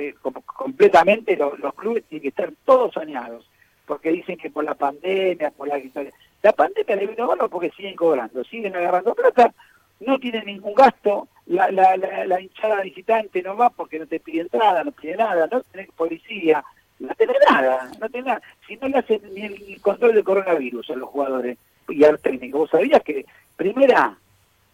Eh, 0.01 0.15
com- 0.21 0.33
completamente 0.45 1.37
lo- 1.37 1.57
los 1.59 1.75
clubes 1.75 2.05
tienen 2.05 2.23
que 2.23 2.29
estar 2.29 2.51
todos 2.65 2.93
saneados. 2.95 3.49
Porque 3.87 4.11
dicen 4.11 4.37
que 4.37 4.51
por 4.51 4.65
la 4.65 4.75
pandemia, 4.75 5.51
por 5.53 5.69
la 5.69 5.79
historia. 5.79 6.13
La 6.43 6.53
pandemia 6.53 6.97
le 6.97 7.07
vino 7.07 7.27
malo 7.29 7.49
porque 7.49 7.71
siguen 7.71 7.95
cobrando, 7.95 8.43
siguen 8.45 8.75
agarrando 8.75 9.15
plata, 9.15 9.55
no 10.01 10.19
tienen 10.19 10.47
ningún 10.47 10.75
gasto, 10.75 11.29
la, 11.47 11.71
la, 11.71 11.97
la, 11.97 12.27
la 12.27 12.41
hinchada 12.41 12.83
visitante 12.83 13.43
no 13.43 13.57
va 13.57 13.71
porque 13.71 13.99
no 13.99 14.07
te 14.07 14.21
pide 14.21 14.43
entrada, 14.43 14.83
no 14.85 14.93
pide 14.93 15.17
nada, 15.17 15.49
no 15.51 15.61
tenés 15.63 15.89
policía, 15.93 16.65
no 16.99 17.15
tenés 17.15 17.37
nada, 17.49 17.91
no 18.01 18.09
tenés 18.09 18.27
nada. 18.27 18.43
Si 18.67 18.77
no 18.77 18.89
le 18.89 18.99
hacen 18.99 19.21
ni 19.35 19.43
el 19.43 19.81
control 19.81 20.15
del 20.15 20.25
coronavirus 20.25 20.91
a 20.91 20.97
los 20.97 21.09
jugadores 21.09 21.59
y 21.89 22.05
al 22.05 22.19
técnico, 22.19 22.59
vos 22.59 22.71
sabías 22.71 23.03
que 23.03 23.25
primera, 23.57 24.17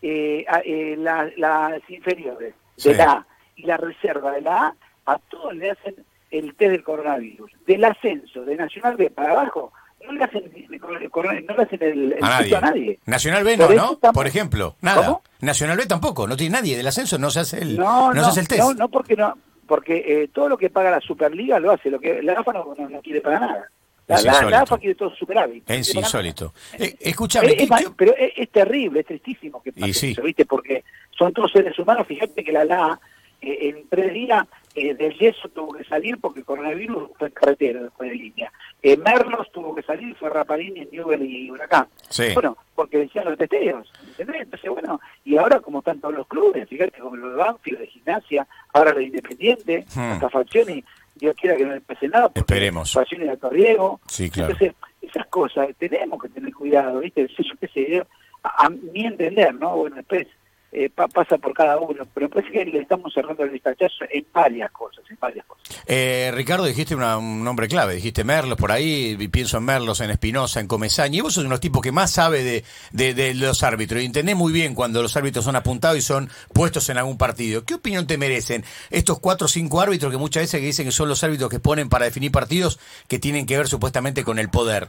eh, 0.01 0.45
eh, 0.65 0.97
la- 0.99 1.31
las 1.37 1.89
inferiores 1.91 2.55
de 2.77 2.83
Sí. 2.83 2.95
la 2.95 3.13
A 3.13 3.27
y 3.57 3.63
la 3.67 3.77
reserva 3.77 4.33
de 4.33 4.41
la 4.41 4.67
A, 4.69 4.75
a 5.15 5.19
todos 5.19 5.55
le 5.55 5.71
hacen 5.73 5.95
el 6.31 6.55
test 6.55 6.71
del 6.73 6.83
coronavirus. 6.83 7.53
Del 7.67 7.85
ascenso 7.85 8.45
de 8.45 8.57
Nacional 8.57 8.97
B 8.97 9.11
para 9.11 9.33
abajo, 9.33 9.73
no 10.07 10.13
le 10.13 10.25
hacen, 10.25 10.43
el 10.71 11.11
corona- 11.11 11.41
no 11.41 11.57
le 11.57 11.63
hacen 11.63 11.83
el, 11.83 12.13
el 12.15 12.25
A 12.25 12.29
nadie. 12.41 12.57
a 12.57 12.61
nadie. 12.61 12.99
Nacional 13.07 13.45
B 13.45 13.57
no, 13.57 13.67
Por 13.67 13.77
¿no? 13.77 13.93
estamos- 13.93 14.15
Por 14.15 14.27
ejemplo, 14.27 14.77
nada. 14.81 15.07
¿Cómo? 15.07 15.23
Nacional 15.41 15.77
B 15.77 15.87
tampoco, 15.87 16.27
no 16.27 16.37
tiene 16.37 16.55
nadie. 16.57 16.77
Del 16.77 16.87
ascenso 16.87 17.19
no 17.19 17.31
se 17.31 17.41
hace 17.41 17.61
el, 17.63 17.77
No, 17.77 18.09
no, 18.09 18.15
no, 18.15 18.25
se 18.25 18.31
hace 18.31 18.41
el 18.41 18.49
test. 18.49 18.61
no, 18.63 18.75
no, 18.75 18.89
porque 18.89 19.17
no, 19.17 19.37
porque 19.67 20.05
eh, 20.07 20.29
todo 20.33 20.49
lo 20.49 20.59
que 20.59 20.71
paga 20.71 20.91
la 20.91 21.01
Superliga 21.01 21.59
lo 21.59 21.71
hace, 21.73 21.91
lo 21.91 21.99
que 22.01 22.23
la 22.23 22.33
AFA 22.35 22.53
no, 22.53 22.75
no, 22.79 22.89
no 22.89 23.01
quiere 23.01 23.21
pagar 23.21 23.41
nada. 23.41 23.69
La, 24.09 24.17
Es 24.17 24.25
la- 24.25 24.43
la. 24.51 24.61
AFA 24.63 24.79
quiere 24.79 24.95
todo 24.97 25.15
superávit. 25.15 25.63
Es 25.71 25.95
insólito. 25.95 26.53
Eh, 26.79 26.97
escúchame, 27.01 27.47
Es- 27.49 27.55
¿qué- 27.57 27.63
es 27.65 27.71
ma- 27.71 27.79
qué- 27.79 27.91
pero 27.97 28.15
es, 28.17 28.51
terrible, 28.51 29.01
es 29.01 29.07
tristísimo 29.07 29.63
que 29.63 29.73
pase 29.73 29.93
sí. 29.95 30.11
eso, 30.11 30.23
¿viste? 30.23 30.45
Porque 30.45 30.85
son 31.17 31.33
todos 31.33 31.53
seres 31.53 31.79
humanos. 31.79 32.07
Fíjate 32.07 32.43
que 32.45 32.53
la 32.53 32.65
LA 32.65 33.01
eh, 33.41 33.59
en 33.71 33.89
tres 33.89 34.13
días 34.13 34.45
eh, 34.75 34.95
del 34.95 35.13
yeso 35.19 35.49
tuvo 35.51 35.73
que 35.75 35.85
salir 35.85 36.19
porque 36.19 36.41
el 36.41 36.47
coronavirus 36.47 37.11
fue 37.19 37.29
en 37.29 37.35
carretera 37.35 37.83
después 37.83 38.11
de 38.11 38.17
línea. 38.17 38.53
Eh, 38.83 38.97
Merlos 38.97 39.51
tuvo 39.53 39.75
que 39.75 39.83
salir, 39.83 40.15
fue 40.17 40.31
Raparini, 40.31 40.89
Newell 40.91 41.23
y 41.23 41.51
Huracán. 41.51 41.87
Sí. 42.09 42.25
Bueno, 42.35 42.57
porque 42.75 42.99
decían 42.99 43.27
los 43.27 43.37
testeos, 43.39 43.93
¿entendés? 44.09 44.43
Entonces, 44.43 44.71
bueno, 44.71 45.01
y 45.25 45.37
ahora 45.37 45.61
como 45.61 45.81
están 45.81 46.01
todos 46.01 46.15
los 46.15 46.27
clubes, 46.27 46.69
fíjate 46.69 46.99
como 46.99 47.17
lo 47.17 47.31
de 47.31 47.37
Banfield, 47.37 47.79
de 47.81 47.87
Gimnasia, 47.87 48.47
ahora 48.73 48.93
lo 48.93 48.99
de 48.99 49.05
Independiente, 49.05 49.85
Hmm. 49.95 50.13
hasta 50.13 50.31
Faccioni, 50.31 50.83
Dios 51.17 51.37
quiera 51.37 51.57
que 51.57 51.65
no 51.67 51.75
le 51.75 51.81
pase 51.83 52.09
nada, 52.09 52.29
porque 52.29 52.41
Esperemos. 52.41 52.93
Faccioni 52.93 53.25
era 53.25 53.37
Torriego. 53.37 54.01
Sí, 54.09 54.31
claro. 54.31 54.53
Entonces, 54.53 54.75
esas 55.03 55.27
cosas 55.27 55.69
tenemos 55.79 56.21
que 56.23 56.29
tener 56.31 56.53
cuidado, 56.55 57.01
¿viste? 57.01 57.29
Yo 57.29 57.55
qué 57.61 57.69
sé, 57.69 58.07
a, 58.43 58.67
a 58.67 58.71
mi 58.71 59.05
entender, 59.05 59.55
¿no? 59.55 59.77
Bueno, 59.77 59.97
después 59.97 60.27
eh, 60.75 60.89
pa- 60.89 61.07
pasa 61.09 61.37
por 61.37 61.53
cada 61.53 61.79
uno, 61.79 62.07
pero 62.15 62.31
parece 62.31 62.51
que 62.51 62.65
le 62.65 62.79
estamos 62.81 63.13
cerrando 63.13 63.43
el 63.45 63.51
vistachazo 63.51 64.05
en 64.11 64.25
varias 64.33 64.71
cosas, 64.71 65.05
en 65.11 65.19
varias 65.21 65.45
cosas. 65.45 65.83
Eh, 65.87 66.31
Ricardo, 66.35 66.65
dijiste 66.65 66.95
una- 66.95 67.19
un 67.19 67.45
nombre 67.45 67.69
clave, 67.69 67.95
dijiste 67.95 68.25
Merlos 68.25 68.57
por 68.57 68.73
ahí, 68.73 69.15
y 69.19 69.29
pienso 69.29 69.59
en 69.59 69.65
Merlos, 69.65 70.01
en 70.01 70.11
Espinosa, 70.11 70.61
en 70.61 70.69
Comesaña, 70.69 71.19
y 71.19 71.21
vos 71.21 71.35
sos 71.35 71.43
uno 71.43 71.51
de 71.51 71.55
los 71.55 71.61
tipos 71.61 71.83
que 71.83 71.93
más 71.93 72.11
sabe 72.11 72.43
de, 72.43 72.65
de- 72.93 73.13
de 73.13 73.35
los 73.35 73.63
árbitros, 73.63 74.01
y 74.03 74.07
entendés 74.07 74.35
muy 74.35 74.51
bien 74.53 74.75
cuando 74.75 75.03
los 75.03 75.15
árbitros 75.17 75.45
son 75.45 75.57
apuntados 75.57 75.99
y 75.99 76.03
son 76.03 76.31
puestos 76.55 76.89
en 76.89 76.97
algún 76.97 77.19
partido. 77.19 77.65
¿Qué 77.65 77.75
opinión 77.75 78.07
te 78.07 78.17
merecen 78.17 78.65
estos 78.91 79.21
cuatro 79.21 79.45
o 79.45 79.49
cinco 79.49 79.81
árbitros 79.81 80.11
que 80.11 80.17
muchas 80.19 80.45
veces 80.45 80.63
dicen 80.63 80.87
que 80.87 80.93
son 80.93 81.09
los 81.09 81.23
árbitros 81.23 81.51
que 81.51 81.61
ponen 81.61 81.91
para 81.91 82.07
definir 82.07 82.33
partidos 82.33 82.81
que 83.09 83.19
tienen 83.19 83.45
que 83.45 83.59
ver 83.59 83.69
supuestamente 83.69 84.25
con 84.25 84.39
el 84.39 84.49
poder? 84.49 84.89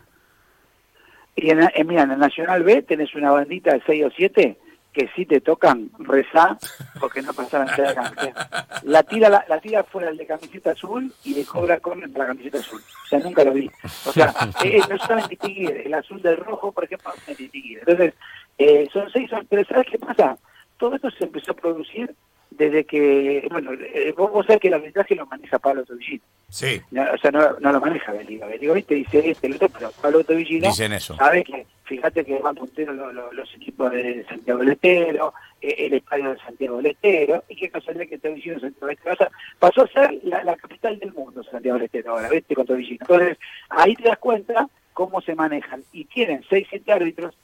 Y 1.36 1.50
en, 1.50 1.60
en, 1.76 1.88
mira, 1.88 2.04
en 2.04 2.12
el 2.12 2.20
Nacional 2.20 2.64
B 2.64 2.84
tenés 2.84 3.14
una 3.16 3.32
bandita 3.32 3.74
de 3.74 3.82
6 3.86 4.06
o 4.06 4.10
7 4.16 4.58
que 4.94 5.10
si 5.16 5.26
te 5.26 5.42
tocan, 5.42 5.90
rezá, 5.98 6.58
porque 7.00 7.22
no 7.22 7.34
pasaron 7.34 7.68
de 7.76 7.84
la 7.84 7.94
cancha. 7.94 8.70
La 8.84 9.04
tira, 9.04 9.28
la, 9.28 9.44
la 9.50 9.60
tira 9.60 9.84
fuera 9.84 10.10
el 10.10 10.18
de 10.18 10.28
camiseta 10.28 10.72
azul 10.72 11.12
y 11.24 11.34
le 11.34 11.44
cobra 11.44 11.80
para 11.80 11.96
la 11.98 12.28
camiseta 12.28 12.60
azul. 12.60 12.82
O 13.06 13.08
sea, 13.08 13.20
nunca 13.20 13.44
lo 13.44 13.54
vi. 13.54 13.70
O 14.06 14.12
sea, 14.12 14.34
eh, 14.64 14.82
no 14.90 14.98
saben 15.00 15.28
distinguir 15.28 15.84
el 15.86 15.94
azul 15.94 16.22
del 16.22 16.38
rojo, 16.38 16.72
por 16.72 16.84
ejemplo, 16.84 17.10
no 17.10 17.22
saben 17.22 17.38
distinguir. 17.38 17.80
Entonces, 17.80 18.14
eh, 18.58 18.88
son 18.94 19.10
seis, 19.12 19.30
son, 19.30 19.46
pero 19.50 19.66
¿sabes 19.66 19.88
qué 19.92 19.98
pasa? 19.98 20.38
Todo 20.78 20.96
esto 20.96 21.10
se 21.12 21.24
empezó 21.24 21.52
a 21.52 21.56
producir 21.56 22.14
desde 22.52 22.84
que, 22.86 23.48
bueno, 23.50 23.72
eh, 23.74 24.14
vos, 24.16 24.32
vos 24.32 24.46
sabés 24.46 24.62
que 24.62 24.68
el 24.68 24.76
arbitraje 24.76 25.16
lo 25.16 25.26
maneja 25.26 25.58
Pablo 25.60 25.84
Tobillín. 25.86 26.22
Sí, 26.50 26.80
No, 26.92 27.04
o 27.12 27.18
sea, 27.18 27.32
no, 27.32 27.60
no 27.60 27.72
lo 27.72 27.82
maneja 27.82 28.12
Beliga. 28.12 28.46
Beliga, 28.46 28.74
viste, 28.74 28.96
dice 28.96 29.32
este, 29.32 29.48
el 29.48 29.56
otro, 29.56 29.70
pero 29.70 29.92
Pablo 30.02 30.24
Tobillino 30.24 30.68
dicen 30.68 30.94
eso. 30.94 31.16
sabe 31.16 31.44
que, 31.44 31.63
fíjate 32.04 32.26
que 32.26 32.40
van 32.40 32.56
punteros 32.56 33.14
los, 33.14 33.56
equipos 33.56 33.90
de 33.90 34.26
Santiago 34.28 34.60
del 34.60 34.72
Estero, 34.72 35.34
eh, 35.62 35.74
el 35.78 35.94
estadio 35.94 36.32
de 36.32 36.40
Santiago 36.40 36.78
del 36.78 36.88
Estero, 36.88 37.46
y 37.48 37.56
qué 37.56 37.70
casualidad 37.70 38.08
que 38.08 38.18
Tobillino 38.18 38.60
Santiago 38.60 38.88
del 38.88 38.98
Estero 38.98 39.14
o 39.14 39.18
sea, 39.18 39.32
pasó 39.58 39.84
a 39.84 39.88
ser 39.88 40.20
la, 40.24 40.56
capital 40.58 41.00
del 41.00 41.14
mundo, 41.14 41.42
Santiago 41.44 41.78
del 41.78 41.86
Estero, 41.86 42.12
ahora, 42.12 42.28
viste, 42.28 42.56
con 42.56 42.66
Tobillino. 42.66 42.98
Entonces, 43.00 43.38
ahí 43.70 43.96
te 43.96 44.04
das 44.04 44.18
cuenta 44.18 44.68
cómo 44.92 45.22
se 45.22 45.34
manejan 45.34 45.82
y 45.94 46.04
tienen 46.04 46.44
seis, 46.50 46.68
siete 46.70 46.92
árbitros, 46.92 47.38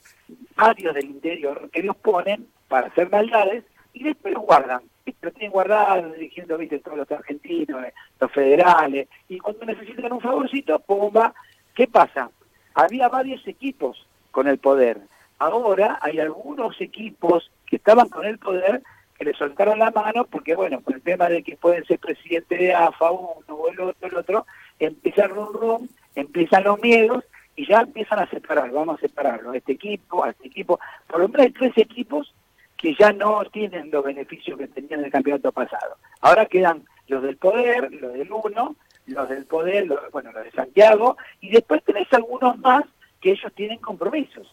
varios 0.54 0.94
del 0.94 1.06
interior, 1.06 1.70
que 1.72 1.82
los 1.82 1.96
ponen 1.96 2.46
para 2.68 2.88
hacer 2.88 3.10
maldades 3.10 3.64
y 3.94 4.04
después 4.04 4.34
los 4.34 4.44
guardan. 4.44 4.82
Lo 5.22 5.32
tienen 5.32 5.52
guardado 5.52 6.12
dirigiendo, 6.12 6.58
viste, 6.58 6.80
todos 6.80 6.98
los 6.98 7.10
argentinos, 7.10 7.82
eh, 7.82 7.94
los 8.20 8.30
federales, 8.30 9.08
y 9.26 9.38
cuando 9.38 9.64
necesitan 9.64 10.12
un 10.12 10.20
favorcito, 10.20 10.78
¡pumba! 10.80 11.32
¿Qué 11.74 11.86
pasa? 11.86 12.30
Había 12.74 13.08
varios 13.08 13.46
equipos 13.48 14.06
con 14.30 14.48
el 14.48 14.58
poder. 14.58 14.98
Ahora 15.38 15.98
hay 16.02 16.20
algunos 16.20 16.80
equipos 16.80 17.50
que 17.66 17.76
estaban 17.76 18.08
con 18.08 18.24
el 18.26 18.38
poder 18.38 18.82
que 19.18 19.24
le 19.24 19.34
soltaron 19.34 19.78
la 19.78 19.90
mano 19.90 20.24
porque, 20.24 20.54
bueno, 20.54 20.80
por 20.80 20.94
el 20.94 21.02
tema 21.02 21.28
de 21.28 21.42
que 21.42 21.56
pueden 21.56 21.84
ser 21.84 21.98
presidente 21.98 22.56
de 22.56 22.74
AFA, 22.74 23.10
uno 23.10 23.44
o 23.48 23.68
el 23.68 23.80
otro, 23.80 24.08
el 24.08 24.16
otro, 24.16 24.46
empieza 24.78 25.24
el 25.24 25.30
rum 25.30 25.52
rum, 25.52 25.88
empiezan 26.14 26.64
los 26.64 26.80
miedos 26.80 27.24
y 27.56 27.66
ya 27.66 27.80
empiezan 27.80 28.18
a 28.18 28.30
separar, 28.30 28.70
vamos 28.70 28.98
a 28.98 29.00
separarlo, 29.00 29.52
este 29.52 29.72
equipo, 29.72 30.24
a 30.24 30.30
este 30.30 30.48
equipo, 30.48 30.80
por 31.06 31.20
lo 31.20 31.28
menos 31.28 31.46
hay 31.46 31.52
tres 31.52 31.76
equipos 31.76 32.34
que 32.76 32.94
ya 32.98 33.12
no 33.12 33.44
tienen 33.52 33.90
los 33.90 34.02
beneficios 34.02 34.58
que 34.58 34.68
tenían 34.68 35.00
en 35.00 35.06
el 35.06 35.12
campeonato 35.12 35.52
pasado. 35.52 35.96
Ahora 36.22 36.46
quedan 36.46 36.84
los 37.08 37.22
del 37.22 37.36
poder, 37.36 37.92
los 37.92 38.14
del 38.14 38.32
uno, 38.32 38.76
los 39.06 39.28
del 39.28 39.44
poder, 39.44 39.86
bueno, 40.12 40.32
los 40.32 40.44
de 40.44 40.50
Santiago, 40.52 41.18
y 41.40 41.50
después 41.50 41.84
tenés 41.84 42.10
algunos 42.12 42.58
más 42.58 42.84
que 43.20 43.32
ellos 43.32 43.52
tienen 43.54 43.78
compromisos, 43.78 44.52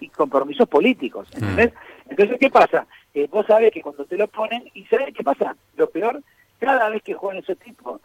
y 0.00 0.08
compromisos 0.08 0.68
políticos, 0.68 1.28
mm. 1.32 1.36
¿entendés? 1.36 1.72
Entonces, 2.08 2.38
¿qué 2.38 2.50
pasa? 2.50 2.86
Eh, 3.14 3.28
vos 3.30 3.46
sabés 3.46 3.72
que 3.72 3.82
cuando 3.82 4.04
te 4.04 4.16
lo 4.16 4.28
ponen, 4.28 4.64
y 4.74 4.84
¿sabés 4.84 5.14
qué 5.14 5.24
pasa? 5.24 5.56
Lo 5.76 5.90
peor, 5.90 6.22
cada 6.58 6.88
vez 6.88 7.02
que 7.02 7.14
juegan 7.14 7.42
ese 7.42 7.56
tipo, 7.56 8.00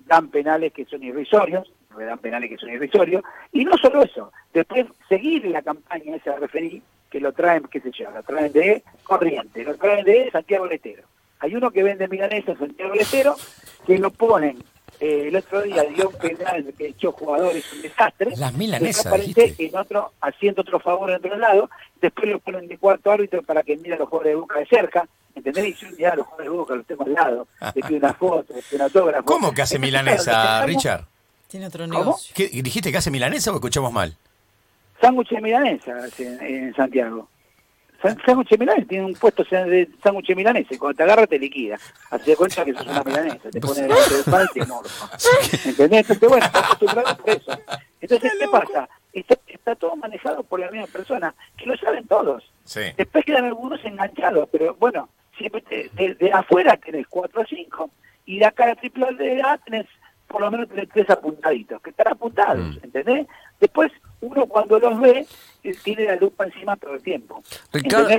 dan 0.00 0.28
penales 0.28 0.72
que 0.72 0.84
son 0.84 1.02
irrisorios, 1.02 1.70
dan 1.96 2.18
penales 2.18 2.50
que 2.50 2.58
son 2.58 2.70
irrisorios, 2.70 3.22
y 3.52 3.64
no 3.64 3.76
solo 3.78 4.02
eso, 4.02 4.32
después 4.52 4.86
seguir 5.08 5.44
la 5.46 5.62
campaña 5.62 6.16
esa 6.16 6.36
referí, 6.36 6.82
que 7.10 7.20
lo 7.20 7.32
traen, 7.32 7.62
qué 7.70 7.80
sé 7.80 7.92
yo, 7.92 8.10
lo 8.10 8.22
traen 8.24 8.52
de 8.52 8.82
Corriente, 9.04 9.62
lo 9.62 9.76
traen 9.76 10.04
de 10.04 10.30
Santiago 10.32 10.66
Letero. 10.66 11.04
Hay 11.38 11.54
uno 11.54 11.70
que 11.70 11.82
vende 11.82 12.08
milanesa 12.08 12.56
Santiago 12.56 12.94
Letero, 12.94 13.36
que 13.86 13.98
lo 13.98 14.10
ponen 14.10 14.58
eh, 15.00 15.28
el 15.28 15.36
otro 15.36 15.62
día 15.62 15.82
dio 15.84 16.08
un 16.08 16.16
penal 16.16 16.72
que 16.76 16.88
echó 16.88 17.12
jugadores 17.12 17.64
un 17.72 17.82
desastre. 17.82 18.36
Las 18.36 18.54
milanesas. 18.54 19.06
Aparece 19.06 19.54
en 19.58 19.76
otro, 19.76 20.12
haciendo 20.20 20.62
otro 20.62 20.80
favor 20.80 21.10
en 21.10 21.16
otro 21.16 21.36
lado, 21.36 21.70
después 22.00 22.28
lo 22.28 22.38
ponen 22.38 22.68
de 22.68 22.78
cuarto 22.78 23.10
árbitro 23.10 23.42
para 23.42 23.62
que 23.62 23.76
mire 23.76 23.94
a 23.94 23.98
los 23.98 24.08
jugadores 24.08 24.32
de 24.32 24.40
Boca 24.40 24.58
de 24.58 24.66
cerca. 24.66 25.08
¿Entendés? 25.34 25.66
Y 25.66 25.74
yo 25.74 25.96
ya 25.98 26.14
los 26.14 26.26
jugadores 26.26 26.52
de 26.52 26.56
Boca 26.56 26.74
los 26.76 26.86
tengo 26.86 27.04
al 27.04 27.12
lado, 27.12 27.48
le 27.74 27.82
pido 27.82 27.98
una 27.98 28.14
foto, 28.14 28.54
le 28.54 28.62
pido 28.62 28.76
un 28.76 28.82
autógrafo. 28.82 29.24
¿Cómo 29.24 29.52
que 29.52 29.62
hace 29.62 29.78
milanesa, 29.78 30.64
Richard? 30.66 31.04
Tiene 31.48 31.66
otro 31.66 31.86
negocio. 31.86 32.32
¿Qué, 32.34 32.48
¿Dijiste 32.62 32.90
que 32.90 32.98
hace 32.98 33.10
milanesa 33.10 33.50
o 33.50 33.54
escuchamos 33.54 33.92
mal? 33.92 34.16
Sándwich 35.00 35.30
de 35.30 35.40
milanesa 35.40 35.92
en, 36.18 36.40
en 36.42 36.74
Santiago. 36.74 37.28
Sándwich 38.26 38.58
milanesa, 38.58 38.86
tiene 38.86 39.06
un 39.06 39.14
puesto 39.14 39.44
de 39.44 39.88
sándwich 40.02 40.36
milanesa 40.36 40.74
y 40.74 40.78
cuando 40.78 40.96
te 40.96 41.02
agarra 41.04 41.26
te 41.26 41.38
liquida. 41.38 41.78
Así 42.10 42.30
de 42.30 42.36
cuenta 42.36 42.64
que 42.64 42.74
sos 42.74 42.86
una 42.86 43.02
milanesa, 43.02 43.50
te 43.50 43.60
pone 43.60 43.82
delante 43.82 44.14
del 44.14 44.24
pan 44.24 44.46
y 44.54 44.60
te 44.60 44.66
morfa. 44.66 45.10
¿Entendés? 45.64 46.10
Entonces, 46.10 46.28
bueno, 46.28 46.44
está 46.44 46.58
acostumbrado 46.58 47.16
por 47.16 47.30
eso. 47.30 47.52
Entonces, 48.00 48.32
¿qué 48.38 48.48
pasa? 48.48 48.88
Está, 49.12 49.38
está, 49.46 49.74
todo 49.76 49.96
manejado 49.96 50.42
por 50.42 50.60
la 50.60 50.70
misma 50.70 50.86
persona, 50.88 51.34
que 51.56 51.64
lo 51.64 51.76
saben 51.78 52.06
todos. 52.06 52.44
Sí. 52.64 52.80
Después 52.96 53.24
quedan 53.24 53.46
algunos 53.46 53.82
enganchados, 53.84 54.48
pero 54.52 54.74
bueno, 54.74 55.08
siempre 55.38 55.62
te, 55.62 56.14
de, 56.14 56.32
afuera 56.32 56.76
tenés 56.76 57.06
cuatro 57.06 57.40
o 57.40 57.46
cinco, 57.46 57.90
y 58.26 58.38
de 58.38 58.44
acá 58.44 58.70
a 58.70 58.74
triple 58.74 59.14
de 59.14 59.38
edad 59.38 59.60
tenés 59.64 59.86
por 60.26 60.40
lo 60.40 60.50
menos 60.50 60.68
tenés 60.68 60.88
tres 60.88 61.08
apuntaditos, 61.10 61.80
que 61.80 61.90
están 61.90 62.08
apuntados, 62.08 62.58
mm. 62.58 62.78
¿entendés? 62.82 63.26
Después 63.60 63.92
uno 64.20 64.46
cuando 64.46 64.78
los 64.78 64.98
ve 65.00 65.26
tiene 65.72 66.04
la 66.04 66.16
lupa 66.16 66.44
encima 66.44 66.76
todo 66.76 66.94
el 66.94 67.02
tiempo. 67.02 67.42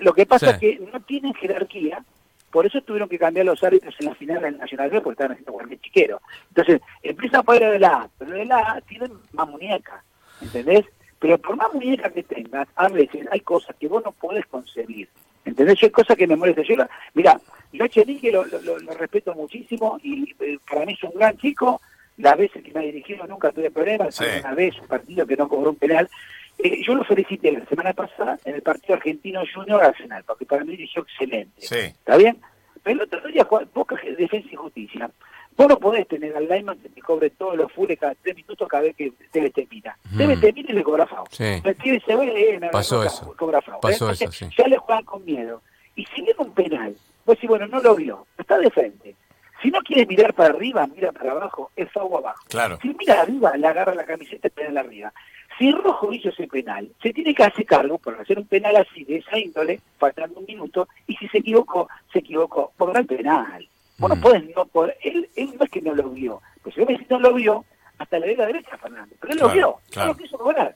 Lo 0.02 0.14
que 0.14 0.25
pasa 0.25 0.52
es 0.52 0.58
que 0.58 0.80
no 0.92 1.00
tienen 1.02 1.34
jerarquía, 1.34 2.04
por 2.52 2.66
eso 2.66 2.82
tuvieron 2.82 3.10
que 3.10 3.20
cambiar 3.20 3.46
los 3.46 3.62
árbitros 3.64 3.94
en 4.00 4.06
la 4.08 4.16
final 4.16 4.42
del 4.42 4.58
Nacional 4.58 4.90
B 4.90 5.02
porque 5.02 5.14
estaban 5.16 5.34
haciendo 5.34 5.52
cualquier 5.52 5.80
chiquero. 5.82 6.22
Entonces, 6.50 6.82
empieza 7.04 7.40
a 7.40 7.44
poder 7.44 7.72
de 7.72 7.80
la 7.80 7.90
A, 7.90 8.10
pero 8.18 8.32
de 8.32 8.46
la 8.46 8.58
A 8.58 8.82
tienen 8.82 9.12
más 9.34 9.48
muñeca, 9.48 10.04
¿entendés? 10.42 10.86
Pero 11.20 11.38
por 11.38 11.58
más 11.58 11.74
muñeca 11.74 12.10
que 12.10 12.24
tengas, 12.24 12.68
a 12.75 12.88
veces 12.88 13.28
hay 13.30 13.42
cosas 13.42 13.75
que 13.78 13.88
vos 13.88 14.04
no 14.04 14.12
podés 14.14 14.46
concebir. 14.46 15.10
¿Entendés? 15.44 15.80
Yo 15.80 15.88
hay 15.88 15.92
cosas 15.92 16.18
que 16.18 16.28
me 16.28 16.36
molestan. 16.36 16.66
Yo, 16.66 16.75
mira, 17.14 17.40
yo 17.72 17.84
a 17.84 17.90
Chenique 17.90 18.32
lo, 18.32 18.46
lo, 18.46 18.78
respeto 18.93 19.34
muchísimo 19.36 20.00
y 20.02 20.34
eh, 20.39 20.58
para 20.69 20.86
mí 20.86 20.93
es 20.93 21.04
un 21.04 21.13
gran 21.13 21.38
chico, 21.38 21.82
las 22.17 22.38
veces 22.38 22.63
que 22.63 22.72
me 22.72 22.80
ha 22.80 22.84
dirigido 22.84 23.28
nunca 23.28 23.52
tuve 23.52 23.69
problemas, 23.69 24.19
una 24.19 24.54
vez 24.54 24.80
un 24.80 24.88
partido 24.88 25.28
que 25.28 25.36
no 25.36 25.48
cobró 25.48 25.72
un 25.72 25.76
penal. 25.76 26.10
Eh, 26.58 26.82
yo 26.84 26.96
lo 26.96 27.04
felicité 27.04 27.52
la 27.52 27.65
semana 27.65 27.94
pasada 27.94 28.39
en 28.46 28.56
el 28.56 28.62
partido 28.62 28.96
argentino 28.96 29.41
Junior 29.54 29.84
Arsenal, 29.84 30.24
porque 30.26 30.46
para 30.46 30.63
mí 30.63 30.72
dirigió 30.72 31.02
excelente. 31.04 31.54
¿Está 31.60 32.18
bien? 32.18 32.39
Pero 32.84 33.02
el 33.02 33.08
otro 33.08 33.28
día, 33.28 33.48
Boca 33.74 33.96
Defensa 34.18 34.48
y 34.52 34.56
Justicia. 34.56 35.10
Vos 35.58 35.68
no 35.68 35.80
podés 35.80 36.08
tener 36.08 36.36
al 36.36 36.48
lineman 36.48 36.78
que 36.80 36.89
te 36.89 37.02
cobre 37.02 37.30
todos 37.30 37.56
los 37.56 37.72
fures 37.72 37.98
cada 37.98 38.13
tres 38.15 38.36
minutos 38.36 38.68
cada 38.68 38.84
vez 38.84 38.96
que 38.96 39.13
Tevez 39.32 39.54
te 39.54 39.65
mira. 39.72 39.98
Mm. 40.12 40.18
Tevez 40.18 40.41
te 40.41 40.54
mira 40.54 40.72
y 40.72 40.76
le 40.76 40.84
cobra 40.84 41.08
FAO. 41.08 41.26
Sí. 41.32 41.62
se 42.06 42.15
ve, 42.15 42.56
eh, 42.56 42.70
Pasó 42.72 43.04
eso. 43.04 43.34
Cobra 43.38 43.62
FAO. 43.62 43.80
Pasó 43.80 44.10
eso, 44.12 44.32
sí. 44.32 44.48
Ya 44.58 44.68
le 44.68 44.78
juegan 44.78 45.06
con 45.06 45.24
miedo. 45.24 45.62
Y 45.96 46.06
si 46.08 46.22
viene 46.22 46.36
un 46.39 46.54
penal, 46.54 46.96
vos 47.26 47.36
decís, 47.38 47.50
bueno, 47.50 47.68
no 47.68 47.80
lo 47.80 47.96
vio, 47.96 48.28
está 48.38 48.58
de 48.58 48.70
frente. 48.70 49.15
Si 49.62 49.72
no 49.72 49.80
quiere 49.80 50.06
mirar 50.06 50.34
para 50.34 50.54
arriba, 50.54 50.86
mira 50.88 51.12
para 51.13 51.32
abajo, 51.32 51.72
es 51.76 51.89
FAO 51.91 52.18
abajo. 52.18 52.44
Claro. 52.50 52.78
Si 52.82 52.94
mira 52.94 53.22
arriba, 53.22 53.56
le 53.56 53.65
agarra 53.65 53.96
la 53.96 54.06
camiseta 54.06 54.48
y 54.50 54.52
penal 54.52 54.78
arriba. 54.78 55.13
Si 55.58 55.72
Rojo 55.72 56.12
hizo 56.12 56.30
ese 56.30 56.48
penal, 56.48 56.89
se 57.02 57.13
tiene 57.13 57.34
que 57.34 57.44
hacer 57.44 57.65
cargo 57.65 57.98
por 57.98 58.20
hacer 58.20 58.38
un 58.38 58.48
penal 58.48 58.76
así, 58.76 59.06
de 59.06 59.18
esa 59.18 59.38
índole, 59.38 59.80
faltando 59.98 60.39
un 60.39 60.46
minuto, 60.46 60.88
y 61.08 61.15
si 61.15 61.28
se 61.30 61.38
equivocó, 61.38 61.88
se 62.12 62.20
equivocó, 62.20 62.72
por 62.78 62.96
el 62.98 63.06
penal. 63.06 63.68
Bueno, 63.98 64.15
mm. 64.15 64.52
no 64.54 64.65
poder, 64.65 64.98
él, 65.02 65.30
él 65.36 65.54
no 65.58 65.63
es 65.63 65.72
que 65.72 65.82
no 65.82 65.96
lo 65.96 66.10
vio, 66.10 66.41
pues 66.62 66.76
si 66.76 66.82
no 67.10 67.20
lo 67.20 67.34
vio, 67.34 67.63
hasta 67.98 68.20
la 68.20 68.26
derecha, 68.26 68.78
Fernando, 68.78 69.15
pero 69.22 69.34
él 69.34 69.39
lo 69.39 69.50
vio, 69.50 69.78
no 69.96 70.06
lo 70.08 70.18
quiso 70.18 70.38
cobrar. 70.38 70.76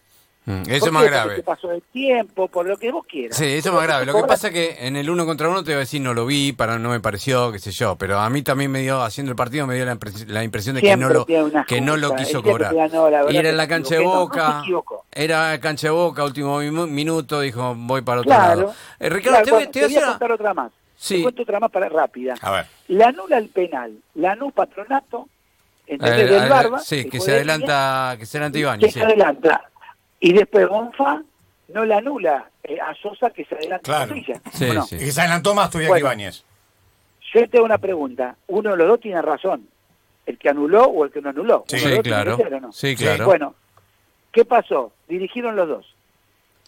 Mm, 0.50 0.64
eso 0.68 0.88
es 0.88 0.92
más 0.92 1.04
grave. 1.04 1.36
Porque 1.36 1.44
pasó 1.44 1.72
el 1.72 1.84
tiempo, 1.84 2.48
por 2.48 2.66
lo 2.66 2.76
que 2.76 2.92
vos 2.92 3.06
quieras. 3.06 3.38
Sí, 3.38 3.46
eso 3.46 3.70
es 3.70 3.76
más 3.76 3.84
grave. 3.84 4.08
Lo 4.08 4.16
que 4.16 4.24
pasa 4.24 4.48
es 4.48 4.54
que 4.54 4.78
en 4.80 4.96
el 4.96 5.08
uno 5.08 5.28
contra 5.28 5.48
uno 5.48 5.64
te 5.64 5.70
voy 5.70 5.76
a 5.76 5.80
decir 5.80 6.02
no 6.02 6.16
lo 6.16 6.26
vi, 6.26 6.54
para 6.54 6.80
no 6.80 6.90
me 6.90 7.00
pareció, 7.00 7.52
qué 7.52 7.60
sé 7.60 7.70
yo. 7.70 7.98
Pero 7.98 8.18
a 8.18 8.28
mí 8.32 8.42
también 8.42 8.72
me 8.72 8.82
dio, 8.82 9.00
haciendo 9.04 9.30
el 9.32 9.36
partido, 9.36 9.68
me 9.68 9.76
dio 9.76 9.86
la, 9.86 10.44
impresión 10.44 10.76
de 10.76 10.82
que 10.82 10.98
no 10.98 11.10
lo, 11.10 11.28
que 11.68 11.82
no 11.82 11.98
lo 11.98 12.16
quiso 12.16 12.42
cobrar. 12.42 12.74
y 13.30 13.38
era 13.38 13.50
en 13.50 13.58
la 13.58 13.68
cancha 13.68 13.96
de 13.96 14.02
boca. 14.02 14.64
era 15.12 15.60
cancha 15.60 15.88
de 15.88 15.92
boca, 15.92 16.24
último 16.24 16.58
minuto, 16.88 17.42
dijo 17.42 17.76
voy 17.76 18.02
para 18.02 18.22
otro 18.22 18.32
lado. 18.32 18.74
Eh, 19.00 19.10
Ricardo, 19.10 19.44
te, 19.44 19.52
voy, 19.52 19.68
te, 19.68 19.86
voy 19.86 19.98
a 19.98 20.06
contar 20.08 20.32
otra 20.32 20.54
más. 20.56 20.72
Sí. 20.98 21.18
Te 21.18 21.22
cuento 21.22 21.44
otra 21.44 21.60
más 21.60 21.70
para 21.70 21.90
rápida. 21.90 22.34
A 22.42 22.52
ver. 22.52 22.66
La 22.88 23.10
anula 23.10 23.38
el 23.38 23.50
penal, 23.50 23.94
la 24.16 24.32
anula 24.32 24.52
patronato, 24.52 25.30
del 25.86 26.00
eh, 26.02 26.50
Barba. 26.50 26.80
Sí, 26.80 27.08
que 27.08 27.20
se 27.20 27.34
adelanta, 27.34 28.16
que 28.18 28.26
se 28.26 28.38
adelanta 28.40 28.58
Iván. 28.58 28.80
Que 28.80 28.90
se 28.90 29.04
adelanta 29.04 29.70
y 30.19 30.34
después 30.34 30.67
Gonfa 30.67 31.21
no 31.73 31.86
la 31.86 31.97
anula 31.97 32.49
eh, 32.63 32.77
a 32.79 32.93
Sosa 32.95 33.29
que 33.29 33.45
se 33.45 33.55
adelanta 33.55 33.84
claro. 33.84 34.15
sí, 34.15 34.25
sí. 34.88 34.95
Y 34.95 34.99
que 34.99 35.12
se 35.12 35.21
adelantó 35.21 35.53
más 35.53 35.69
todavía 35.69 35.93
que 35.93 35.99
Ibáñez. 35.99 36.43
Yo 37.34 37.49
tengo 37.49 37.65
una 37.65 37.77
pregunta. 37.77 38.36
Uno 38.47 38.71
de 38.71 38.77
los 38.77 38.88
dos 38.88 38.99
tiene 38.99 39.21
razón. 39.21 39.67
El 40.25 40.38
que 40.38 40.49
anuló 40.49 40.86
o 40.86 41.05
el 41.05 41.12
que 41.12 41.21
no 41.21 41.29
anuló. 41.29 41.65
Sí, 41.67 41.77
claro. 42.03 42.38
Sí, 42.71 42.95
claro. 42.95 43.25
Bueno, 43.25 43.55
¿qué 44.32 44.45
pasó? 44.45 44.93
Dirigieron 45.08 45.55
los 45.55 45.67
dos. 45.67 45.95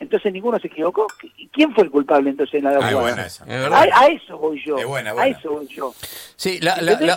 Entonces 0.01 0.33
ninguno 0.33 0.59
se 0.59 0.65
equivocó. 0.65 1.05
¿Quién 1.51 1.75
fue 1.75 1.83
el 1.83 1.91
culpable 1.91 2.31
entonces 2.31 2.55
en 2.55 2.63
la 2.63 2.71
ah, 2.71 2.95
buena 2.95 3.23
esa. 3.23 3.45
A, 3.45 4.07
eso 4.07 4.35
voy 4.35 4.59
yo. 4.65 4.75
A 4.75 5.27
eso 5.27 5.51
voy 5.51 5.67
yo. 5.67 5.93
Sí, 6.35 6.59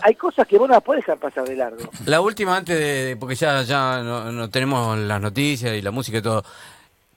Hay 0.02 0.14
cosas 0.16 0.46
que 0.46 0.58
vos 0.58 0.68
no 0.68 0.74
las 0.74 0.82
podés 0.82 1.00
dejar 1.00 1.18
pasar 1.18 1.44
de 1.44 1.56
largo. 1.56 1.82
La 2.04 2.20
última 2.20 2.54
antes 2.54 2.78
de, 2.78 3.16
porque 3.18 3.36
ya 3.36 3.62
ya 3.62 4.02
no, 4.02 4.50
tenemos 4.50 4.98
las 4.98 5.18
noticias 5.18 5.74
y 5.74 5.80
la 5.80 5.90
música 5.90 6.18
y 6.18 6.22
todo. 6.22 6.44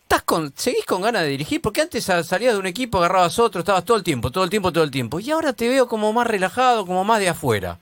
¿Estás 0.03 0.21
con, 0.23 0.53
¿Seguís 0.55 0.85
con 0.85 1.01
ganas 1.01 1.23
de 1.23 1.27
dirigir? 1.27 1.61
Porque 1.61 1.81
antes 1.81 2.05
salías 2.05 2.53
de 2.53 2.59
un 2.59 2.65
equipo, 2.65 2.99
agarrabas 2.99 3.37
otro, 3.37 3.59
estabas 3.59 3.83
todo 3.83 3.97
el 3.97 4.03
tiempo, 4.03 4.31
todo 4.31 4.45
el 4.45 4.49
tiempo, 4.49 4.71
todo 4.71 4.85
el 4.85 4.91
tiempo. 4.91 5.19
Y 5.19 5.31
ahora 5.31 5.51
te 5.51 5.67
veo 5.67 5.89
como 5.89 6.13
más 6.13 6.27
relajado, 6.27 6.85
como 6.85 7.03
más 7.03 7.19
de 7.19 7.27
afuera. 7.27 7.77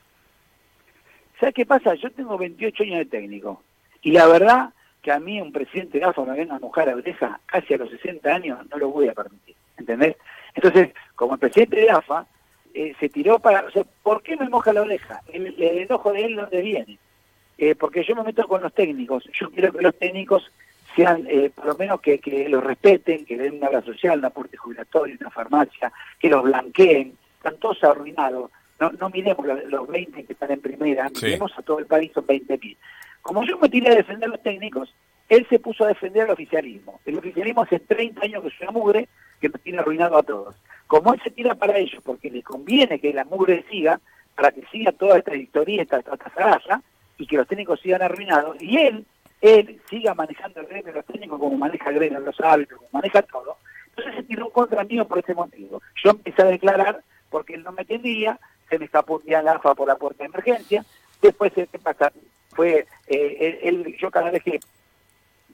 ¿Sabes 1.40 1.54
qué 1.54 1.68
pasa? 1.68 1.94
Yo 1.94 2.12
tengo 2.12 2.36
28 2.36 2.82
años 2.82 2.98
de 2.98 3.06
técnico. 3.06 3.62
Y 4.02 4.12
la 4.12 4.26
verdad, 4.26 4.70
que 5.06 5.12
a 5.12 5.20
mí 5.20 5.40
un 5.40 5.52
presidente 5.52 6.00
de 6.00 6.04
AFA 6.04 6.26
me 6.26 6.36
venga 6.36 6.56
a 6.56 6.60
mojar 6.60 6.90
a 6.90 6.96
oreja 6.96 7.40
casi 7.46 7.76
a 7.76 7.78
los 7.78 7.92
60 7.92 8.28
años, 8.28 8.58
no 8.72 8.78
lo 8.80 8.90
voy 8.90 9.08
a 9.08 9.14
permitir, 9.14 9.56
¿entendés? 9.78 10.16
Entonces, 10.56 10.96
como 11.14 11.36
el 11.36 11.40
presidente 11.40 11.76
de 11.76 11.92
AFA 11.92 12.26
eh, 12.74 12.96
se 13.00 13.10
tiró 13.10 13.38
para... 13.38 13.66
O 13.66 13.70
sea, 13.70 13.84
¿por 14.02 14.24
qué 14.24 14.36
me 14.36 14.50
moja 14.50 14.74
la 14.74 14.82
oreja? 14.82 15.22
El, 15.32 15.54
enojo 15.62 16.12
de 16.12 16.26
él 16.26 16.36
dónde 16.38 16.60
viene. 16.60 16.98
Eh, 17.60 17.76
porque 17.76 18.04
yo 18.04 18.16
me 18.16 18.24
meto 18.24 18.48
con 18.48 18.64
los 18.64 18.74
técnicos, 18.74 19.30
yo 19.40 19.52
quiero 19.52 19.72
que 19.72 19.84
los 19.84 19.96
técnicos 19.96 20.52
sean, 20.96 21.28
eh, 21.30 21.52
por 21.54 21.68
lo 21.68 21.76
menos 21.76 22.02
que, 22.02 22.18
que 22.18 22.50
los 22.50 22.64
respeten, 22.64 23.26
que 23.26 23.38
den 23.38 23.58
una 23.58 23.68
obra 23.68 23.84
social, 23.84 24.18
un 24.18 24.26
aporte 24.26 24.58
jubilatorio, 24.58 25.18
una 25.22 25.30
farmacia, 25.30 25.94
que 26.18 26.30
los 26.30 26.42
blanqueen, 26.42 27.16
están 27.38 27.58
todos 27.58 27.84
arruinados. 27.84 28.50
No, 28.80 28.92
no 28.92 29.10
miremos 29.10 29.46
los, 29.68 29.88
20 29.88 30.26
que 30.26 30.34
están 30.34 30.52
en 30.52 30.62
primera, 30.62 31.10
miremos 31.22 31.58
a 31.58 31.62
todo 31.62 31.80
el 31.80 31.86
país, 31.86 32.12
son 32.14 32.26
20 32.26 32.58
mil. 32.58 32.78
Como 33.22 33.44
yo 33.44 33.58
me 33.58 33.70
tiré 33.70 33.92
a 33.92 33.96
defender 33.96 34.30
a 34.30 34.34
los 34.34 34.44
técnicos, 34.44 34.94
él 35.30 35.48
se 35.50 35.60
puso 35.60 35.86
a 35.86 35.88
defender 35.88 36.24
al 36.24 36.32
oficialismo. 36.32 37.00
El 37.06 37.18
oficialismo 37.18 37.64
hace 37.64 37.80
30 37.80 38.22
años 38.22 38.44
que 38.44 38.50
es 38.50 38.62
una 38.62 38.72
mugre 38.72 39.08
que 39.40 39.50
nos 39.50 39.62
tiene 39.62 39.80
arruinado 39.80 40.18
a 40.18 40.24
todos. 40.24 40.56
Como 40.88 41.14
él 41.14 41.22
se 41.24 41.32
tira 41.32 41.56
para 41.56 41.78
ellos, 41.78 42.02
porque 42.04 42.30
le 42.30 42.44
conviene 42.44 43.00
que 43.00 43.14
la 43.14 43.26
mugre 43.26 43.66
siga, 43.70 44.00
para 44.36 44.52
que 44.52 44.64
siga 44.72 44.92
toda 44.92 45.18
esta 45.18 45.36
historieta, 45.36 45.98
esta, 45.98 46.14
esta 46.14 46.82
y 47.18 47.26
que 47.26 47.38
los 47.38 47.48
técnicos 47.48 47.80
sigan 47.80 48.02
arruinados, 48.02 48.62
y 48.62 48.78
él, 48.78 49.06
él 49.42 49.82
siga 49.90 50.14
manejando 50.14 50.60
el 50.60 50.68
gremio, 50.68 50.94
los 50.94 51.06
técnicos 51.06 51.40
como 51.40 51.58
maneja 51.58 51.90
el 51.90 51.96
gremio, 51.96 52.20
los 52.20 52.40
árbitros, 52.42 52.80
como 52.80 52.90
maneja 52.92 53.22
todo, 53.22 53.58
entonces 53.88 54.16
se 54.16 54.24
tiró 54.24 54.50
contra 54.50 54.84
mí 54.84 55.02
por 55.06 55.20
ese 55.20 55.34
motivo. 55.34 55.82
Yo 56.04 56.12
empecé 56.12 56.42
a 56.42 56.46
declarar 56.46 57.02
porque 57.30 57.56
él 57.56 57.64
no 57.64 57.72
me 57.72 57.82
entendía, 57.84 58.40
se 58.70 58.80
me 58.80 58.86
escapó 58.86 59.16
un 59.16 59.24
día 59.24 59.42
la 59.42 59.54
AFA 59.54 59.76
por 59.76 59.88
la 59.88 59.96
puerta 59.96 60.24
de 60.24 60.30
emergencia, 60.30 60.86
después, 61.22 61.54
¿qué 61.54 61.68
pasa? 61.82 62.12
Fue, 62.50 62.86
eh, 63.08 63.60
él, 63.64 63.96
yo 64.00 64.10
cada 64.12 64.32
vez 64.32 64.44
que 64.44 64.60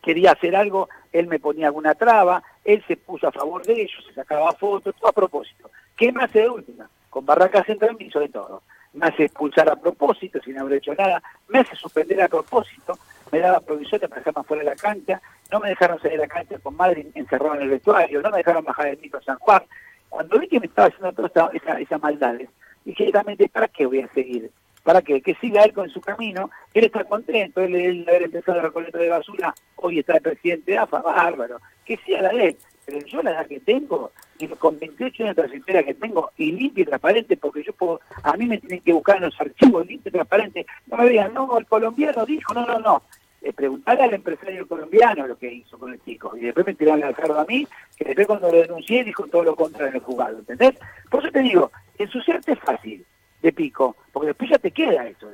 quería 0.02 0.32
hacer 0.32 0.56
algo, 0.56 0.90
él 1.12 1.28
me 1.28 1.40
ponía 1.40 1.68
alguna 1.68 1.96
traba, 1.96 2.44
él 2.64 2.84
se 2.88 2.98
puso 2.98 3.28
a 3.28 3.32
favor 3.32 3.64
de 3.64 3.74
ellos, 3.74 4.04
se 4.08 4.14
sacaba 4.14 4.52
fotos, 4.54 4.96
todo 4.96 5.10
a 5.10 5.14
propósito. 5.14 5.70
¿Qué 5.96 6.12
me 6.12 6.24
hace 6.24 6.40
de 6.40 6.50
última? 6.50 6.90
Con 7.10 7.26
Barraca 7.26 7.64
Central 7.64 7.96
me 8.00 8.06
hizo 8.06 8.20
de 8.20 8.30
todo. 8.30 8.64
Me 8.94 9.06
hace 9.06 9.26
expulsar 9.26 9.70
a 9.70 9.76
propósito 9.76 10.40
sin 10.44 10.58
haber 10.58 10.74
hecho 10.74 10.94
nada, 10.94 11.24
me 11.48 11.60
hace 11.60 11.76
suspender 11.76 12.22
a 12.22 12.28
propósito, 12.28 12.98
me 13.32 13.40
daba 13.40 13.62
provisiones 13.62 14.10
para 14.10 14.20
dejarme 14.20 14.44
fuera 14.44 14.64
de 14.64 14.70
la 14.70 14.76
cancha, 14.76 15.22
no 15.50 15.60
me 15.62 15.70
dejaron 15.70 15.98
salir 16.02 16.18
de 16.18 16.28
la 16.28 16.34
cancha 16.34 16.60
con 16.60 16.76
madre 16.76 17.08
encerrado 17.14 17.56
en 17.56 17.62
el 17.62 17.70
vestuario, 17.70 18.22
no 18.22 18.30
me 18.30 18.38
dejaron 18.38 18.66
bajar 18.66 18.88
el 18.88 19.00
micro 19.00 19.22
San 19.22 19.38
Juan. 19.38 19.64
Cuando 20.10 20.40
vi 20.40 20.48
que 20.50 20.60
me 20.60 20.66
estaba 20.66 20.90
haciendo 20.90 21.14
todas 21.14 21.54
esas 21.54 21.80
esa 21.80 21.98
maldades, 22.00 22.50
dije 22.86 23.04
directamente, 23.04 23.50
¿para 23.50 23.68
qué 23.68 23.86
voy 23.86 24.00
a 24.00 24.14
seguir? 24.14 24.52
¿Para 24.84 25.02
qué? 25.02 25.22
Que 25.22 25.36
siga 25.36 25.64
él 25.64 25.74
con 25.74 25.90
su 25.90 26.02
camino, 26.02 26.50
él 26.74 26.86
está 26.86 27.04
contento, 27.04 27.62
él, 27.62 27.76
él 27.76 28.06
haber 28.08 28.24
empezado 28.24 28.60
a 28.60 28.64
recolectar 28.64 29.02
de 29.02 29.10
basura, 29.10 29.54
hoy 29.76 30.00
está 30.00 30.16
el 30.16 30.22
presidente 30.22 30.72
de 30.72 30.78
AFA, 30.80 31.02
bárbaro, 31.02 31.60
que 31.86 31.98
siga 31.98 32.22
la 32.22 32.34
ley. 32.34 32.58
Pero 32.86 33.06
yo 33.06 33.22
la 33.22 33.32
edad 33.32 33.46
que 33.46 33.60
tengo, 33.60 34.12
y 34.40 34.48
con 34.48 34.80
28 34.80 35.24
años 35.24 35.36
de 35.36 35.44
trayectoria 35.44 35.84
que 35.84 35.94
tengo, 35.94 36.32
y 36.38 36.52
limpio 36.52 36.84
y 36.84 36.88
transparente, 36.88 37.38
porque 37.38 37.64
yo 37.64 37.74
puedo, 37.74 38.02
a 38.24 38.36
mí 38.38 38.48
me 38.48 38.58
tienen 38.58 38.82
que 38.82 38.94
buscar 38.94 39.18
en 39.18 39.24
los 39.24 39.40
archivos 39.40 39.86
limpio 39.86 40.10
y 40.10 40.14
transparente, 40.14 40.66
no 40.88 40.98
me 40.98 41.10
digan, 41.10 41.34
no, 41.34 41.58
el 41.60 41.68
colombiano 41.68 42.26
dijo, 42.26 42.54
no, 42.56 42.66
no, 42.66 42.80
no, 42.80 43.04
eh, 43.44 43.54
preguntarle 43.54 44.04
al 44.04 44.14
empresario 44.16 44.68
colombiano 44.68 45.28
lo 45.28 45.38
que 45.38 45.54
hizo 45.54 45.78
con 45.78 45.94
el 45.94 46.04
chico, 46.04 46.36
y 46.36 46.42
después 46.42 46.66
me 46.66 46.74
tiraron 46.74 47.04
al 47.04 47.16
cargo 47.16 47.40
a 47.40 47.46
mí, 47.46 47.68
que 47.96 48.06
después 48.06 48.26
cuando 48.26 48.52
lo 48.52 48.58
denuncié 48.58 49.04
dijo 49.04 49.28
todo 49.28 49.44
lo 49.44 49.56
contrario 49.56 49.90
en 49.90 49.96
el 49.96 50.02
juzgado, 50.02 50.40
¿entendés? 50.40 50.74
Por 51.10 51.22
eso 51.22 51.32
te 51.32 51.42
digo, 51.42 51.72
ensuciarte 52.04 52.54
es 52.54 52.60
fácil, 52.60 53.06
de 53.42 53.52
pico, 53.52 53.96
porque 54.12 54.28
después 54.28 54.50
ya 54.50 54.60
te 54.60 54.72
queda 54.72 55.08
eso. 55.08 55.28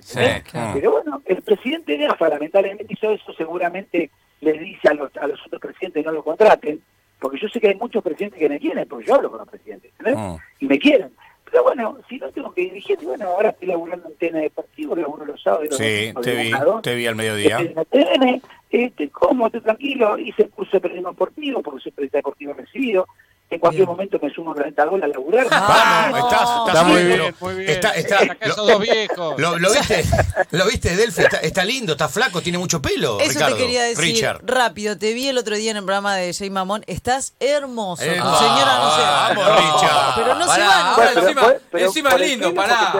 Pero 0.74 0.92
bueno, 0.92 1.22
el 1.26 1.42
presidente 1.42 1.98
de 1.98 2.08
AFA 2.08 2.30
lamentablemente 2.30 2.86
hizo 2.90 3.12
eso, 3.12 3.34
seguramente 3.34 4.10
le 4.42 4.54
dice 4.54 4.90
a 4.90 4.94
los, 4.94 5.16
a 5.18 5.28
los 5.28 5.40
otros 5.46 5.62
presidentes 5.62 6.04
que 6.04 6.08
no 6.08 6.14
lo 6.14 6.24
contraten, 6.24 6.82
porque 7.20 7.40
yo 7.40 7.50
sé 7.50 7.60
que 7.60 7.70
hay 7.70 7.76
muchos 7.76 8.04
presidentes 8.04 8.40
que 8.40 8.50
me 8.50 8.60
quieren, 8.60 8.88
porque 8.88 9.08
yo 9.08 9.16
hablo 9.16 9.30
con 9.30 9.40
los 9.40 9.50
presidentes, 9.50 9.92
ah. 10.06 10.38
y 10.60 10.68
me 10.68 10.80
quieren. 10.80 11.12
Pero 11.50 11.64
bueno, 11.64 11.98
si 12.10 12.18
no 12.18 12.30
tengo 12.32 12.54
que 12.54 12.62
dirigir, 12.62 12.98
bueno, 13.02 13.26
ahora 13.26 13.50
estoy 13.50 13.70
laburando 13.70 14.10
en 14.10 14.16
TN 14.16 14.42
Deportivo, 14.42 14.96
laburo 14.96 15.26
los 15.26 15.42
sábados. 15.42 15.78
Sí, 15.78 16.14
te 16.22 16.36
vi, 16.36 16.52
te 16.84 16.96
vi 16.96 17.08
al 17.08 17.16
mediodía. 17.16 17.60
En 17.60 17.74
TN, 17.74 18.42
este, 18.70 19.10
como, 19.10 19.46
estoy 19.46 19.62
tranquilo, 19.62 20.18
hice 20.18 20.44
el 20.44 20.50
curso 20.50 20.72
de 20.74 20.82
periodismo 20.82 21.12
deportivo, 21.12 21.62
porque 21.62 21.84
soy 21.84 21.92
periodista 21.94 22.18
deportivo 22.18 22.54
recibido, 22.54 23.08
en 23.50 23.60
cualquier 23.60 23.88
momento 23.88 24.20
me 24.22 24.30
sumo 24.34 24.52
a 24.52 24.56
90 24.56 24.86
dólares 24.86 25.04
a 25.04 25.08
laburar. 25.18 25.48
Ah, 25.52 26.10
Vamos, 26.12 26.32
estás, 26.32 26.50
está 26.68 26.84
muy 26.84 27.04
bien, 27.04 27.36
muy 27.40 27.56
bien. 27.56 27.70
Está, 27.70 27.92
está, 27.92 28.18
esos 28.42 28.68
dos 28.68 28.80
viejos. 28.82 29.40
Lo, 29.40 29.58
lo, 29.58 29.72
viste, 29.72 30.04
lo 30.52 30.66
viste, 30.66 30.96
Delphi, 30.98 31.22
está, 31.22 31.38
está, 31.38 31.64
lindo, 31.64 31.94
está 31.94 32.10
flaco, 32.10 32.42
tiene 32.42 32.58
mucho 32.58 32.82
pelo. 32.82 33.20
Eso 33.22 33.30
Ricardo, 33.32 33.56
te 33.56 33.62
quería 33.62 33.84
decir 33.84 34.04
Richard. 34.04 34.42
rápido. 34.44 34.98
Te 34.98 35.14
vi 35.14 35.30
el 35.30 35.38
otro 35.38 35.56
día 35.56 35.72
en 35.72 35.78
el 35.78 35.84
programa 35.84 36.16
de 36.16 36.34
Jay 36.34 36.50
Mamón. 36.50 36.84
Estás 36.88 37.36
hermoso. 37.40 38.04
Eh, 38.04 38.16
tu 38.16 38.36
señora 38.36 38.78
no 38.80 38.96
se 38.96 39.02
va. 39.02 39.28
Vamos, 39.34 39.46
Richard. 39.56 40.16
Pero 40.16 40.36
no 40.36 40.54
se 40.54 40.60
va. 40.60 40.90
ahora 40.92 41.10
Pero 41.14 41.22
encima, 41.22 41.54
pero 41.72 41.86
encima 41.86 42.10
el 42.12 42.22
lindo, 42.22 42.54
pará. 42.54 42.94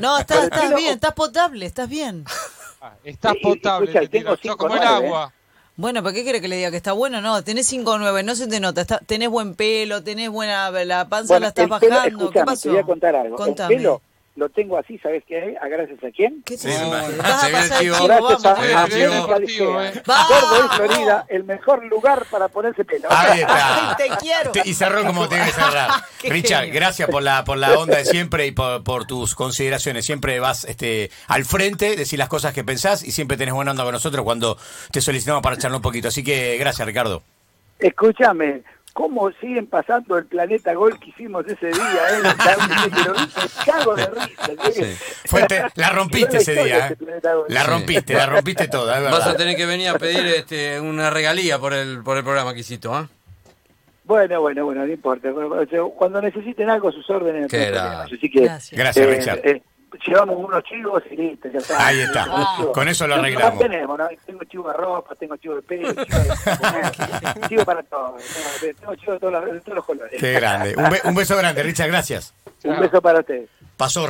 No, 0.00 0.18
estás, 0.18 0.38
Pero 0.38 0.54
estás 0.54 0.74
bien, 0.74 0.94
estás 0.94 1.12
potable, 1.12 1.66
estás 1.66 1.88
bien. 1.88 2.24
Ah, 2.80 2.94
Estás 3.04 3.34
Sí, 3.34 3.40
potable, 3.42 3.90
escucha, 3.90 4.00
te 4.00 4.08
tengo 4.08 4.36
tiro. 4.38 4.56
Como 4.56 4.74
el 4.74 4.80
5'9", 4.80 4.84
agua. 4.86 5.32
Bueno, 5.80 6.02
¿pero 6.02 6.14
qué 6.14 6.22
quiere 6.24 6.40
que 6.42 6.48
le 6.48 6.56
diga? 6.56 6.70
¿Que 6.70 6.76
está 6.76 6.92
bueno? 6.92 7.20
No, 7.22 7.42
tenés 7.42 7.72
5'9", 7.72 8.22
no 8.22 8.34
se 8.34 8.46
te 8.46 8.60
nota. 8.60 8.82
Está- 8.82 8.98
tenés 9.06 9.30
buen 9.30 9.54
pelo, 9.54 10.02
tenés 10.02 10.28
buena... 10.28 10.70
La 10.84 11.08
panza 11.08 11.34
Bueno, 11.34 11.44
la 11.44 11.48
estás 11.48 11.64
el 11.64 11.78
pelo, 11.80 11.94
bajando. 11.96 12.30
¿Qué 12.30 12.40
pasó? 12.44 12.62
te 12.64 12.68
voy 12.68 12.78
a 12.78 12.82
contar 12.82 13.16
algo. 13.16 13.36
Contame. 13.36 13.74
El 13.74 13.80
pelo 13.80 14.02
lo 14.40 14.48
tengo 14.48 14.78
así, 14.78 14.98
¿sabes 14.98 15.22
qué? 15.28 15.54
¿A 15.60 15.68
gracias 15.68 16.02
a 16.02 16.10
quién? 16.10 16.42
¿Qué 16.44 16.56
Sí, 16.56 16.66
te 16.68 16.72
se 16.72 16.84
me- 16.84 16.90
Vas 16.90 17.40
se 17.40 17.44
a 17.44 17.48
viene 17.48 17.58
el 17.58 17.62
pasar 17.62 17.82
el 17.82 17.86
chivo. 17.86 17.96
chivo, 17.96 19.74
Gracias 19.74 20.06
a, 20.08 20.64
eh. 20.64 20.68
Florida, 20.76 21.26
el 21.28 21.44
mejor 21.44 21.84
lugar 21.84 22.24
para 22.30 22.48
ponerse 22.48 22.84
pelo. 22.84 23.06
Ahí 23.10 23.40
está. 23.42 23.96
Te 23.98 24.08
quiero. 24.18 24.50
Te- 24.52 24.62
Y 24.64 24.72
cerró 24.74 25.04
como 25.04 25.28
tiene 25.28 25.44
que 25.44 25.52
cerrar. 25.52 25.90
Richard, 26.24 26.60
genio. 26.64 26.74
gracias 26.74 27.08
por 27.10 27.22
la 27.22 27.44
por 27.44 27.58
la 27.58 27.78
onda 27.78 27.98
de 27.98 28.04
siempre 28.06 28.46
y 28.46 28.52
por, 28.52 28.82
por 28.82 29.04
tus 29.06 29.34
consideraciones. 29.34 30.06
Siempre 30.06 30.40
vas 30.40 30.64
este 30.64 31.10
al 31.28 31.44
frente, 31.44 31.94
decir 31.96 32.18
las 32.18 32.28
cosas 32.28 32.54
que 32.54 32.64
pensás 32.64 33.02
y 33.04 33.12
siempre 33.12 33.36
tenés 33.36 33.52
buena 33.54 33.70
onda 33.72 33.84
con 33.84 33.92
nosotros 33.92 34.24
cuando 34.24 34.56
te 34.90 35.00
solicitamos 35.02 35.42
para 35.42 35.58
charlar 35.58 35.76
un 35.76 35.82
poquito. 35.82 36.08
Así 36.08 36.24
que 36.24 36.56
gracias, 36.58 36.86
Ricardo. 36.86 37.22
Escúchame, 37.78 38.62
¿cómo 38.92 39.30
siguen 39.40 39.66
pasando 39.66 40.18
el 40.18 40.26
planeta 40.26 40.74
gol 40.74 40.98
que 40.98 41.10
hicimos 41.10 41.46
ese 41.46 41.68
día? 41.68 42.08
Eh? 42.10 42.22
Me 42.22 43.64
cago 43.64 43.94
de 43.96 44.06
risa. 44.06 45.46
te- 45.46 45.64
la 45.80 45.90
rompiste 45.90 46.38
ese 46.38 46.62
día. 46.64 46.88
¿eh? 46.88 46.96
La 47.48 47.64
rompiste, 47.64 48.14
la 48.14 48.26
rompiste 48.26 48.68
toda, 48.68 48.98
es 48.98 49.04
Vas 49.10 49.26
a 49.26 49.36
tener 49.36 49.56
que 49.56 49.66
venir 49.66 49.88
a 49.88 49.98
pedir 49.98 50.26
este, 50.26 50.80
una 50.80 51.10
regalía 51.10 51.58
por 51.58 51.72
el, 51.72 52.02
por 52.02 52.16
el 52.16 52.24
programa 52.24 52.54
que 52.54 52.60
hiciste, 52.60 52.88
¿ah? 52.90 53.08
Bueno, 54.04 54.40
bueno, 54.40 54.64
bueno, 54.64 54.84
no 54.84 54.92
importa. 54.92 55.30
Cuando 55.96 56.20
necesiten 56.20 56.68
algo, 56.68 56.90
sus 56.90 57.08
órdenes. 57.10 57.44
Así 57.44 58.18
que, 58.28 58.40
Gracias. 58.40 58.78
Gracias, 58.78 59.06
eh, 59.06 59.08
Richard. 59.08 59.62
Llevamos 60.06 60.36
unos 60.36 60.62
chivos 60.64 61.02
y 61.10 61.16
listo, 61.16 61.48
ya 61.48 61.58
está. 61.58 61.86
Ahí 61.86 62.00
está. 62.00 62.26
Con 62.72 62.88
eso 62.88 63.06
lo 63.06 63.14
arreglamos. 63.16 63.58
tenemos, 63.60 63.98
¿no? 63.98 64.08
Tengo 64.26 64.44
chivo 64.44 64.68
de 64.68 64.74
ropa, 64.74 65.14
tengo 65.14 65.36
chivo 65.36 65.56
de 65.56 65.62
pelo, 65.62 65.92
chivo, 65.92 66.18
de... 66.18 67.48
chivo 67.48 67.64
para 67.64 67.82
todo. 67.82 68.16
Tengo, 68.60 68.74
tengo 68.80 68.94
chivo 68.96 69.12
de 69.12 69.18
todos 69.18 69.32
los, 69.32 69.44
de 69.52 69.60
todos 69.60 69.76
los 69.76 69.84
colores. 69.84 70.20
Qué 70.20 70.32
grande. 70.32 70.74
Un, 70.76 70.90
be- 70.90 71.00
un 71.04 71.14
beso 71.14 71.36
grande, 71.36 71.62
Richard, 71.62 71.88
gracias. 71.88 72.34
Un 72.64 72.78
beso 72.80 73.00
para 73.00 73.20
ustedes. 73.20 73.48
Pasó 73.76 74.06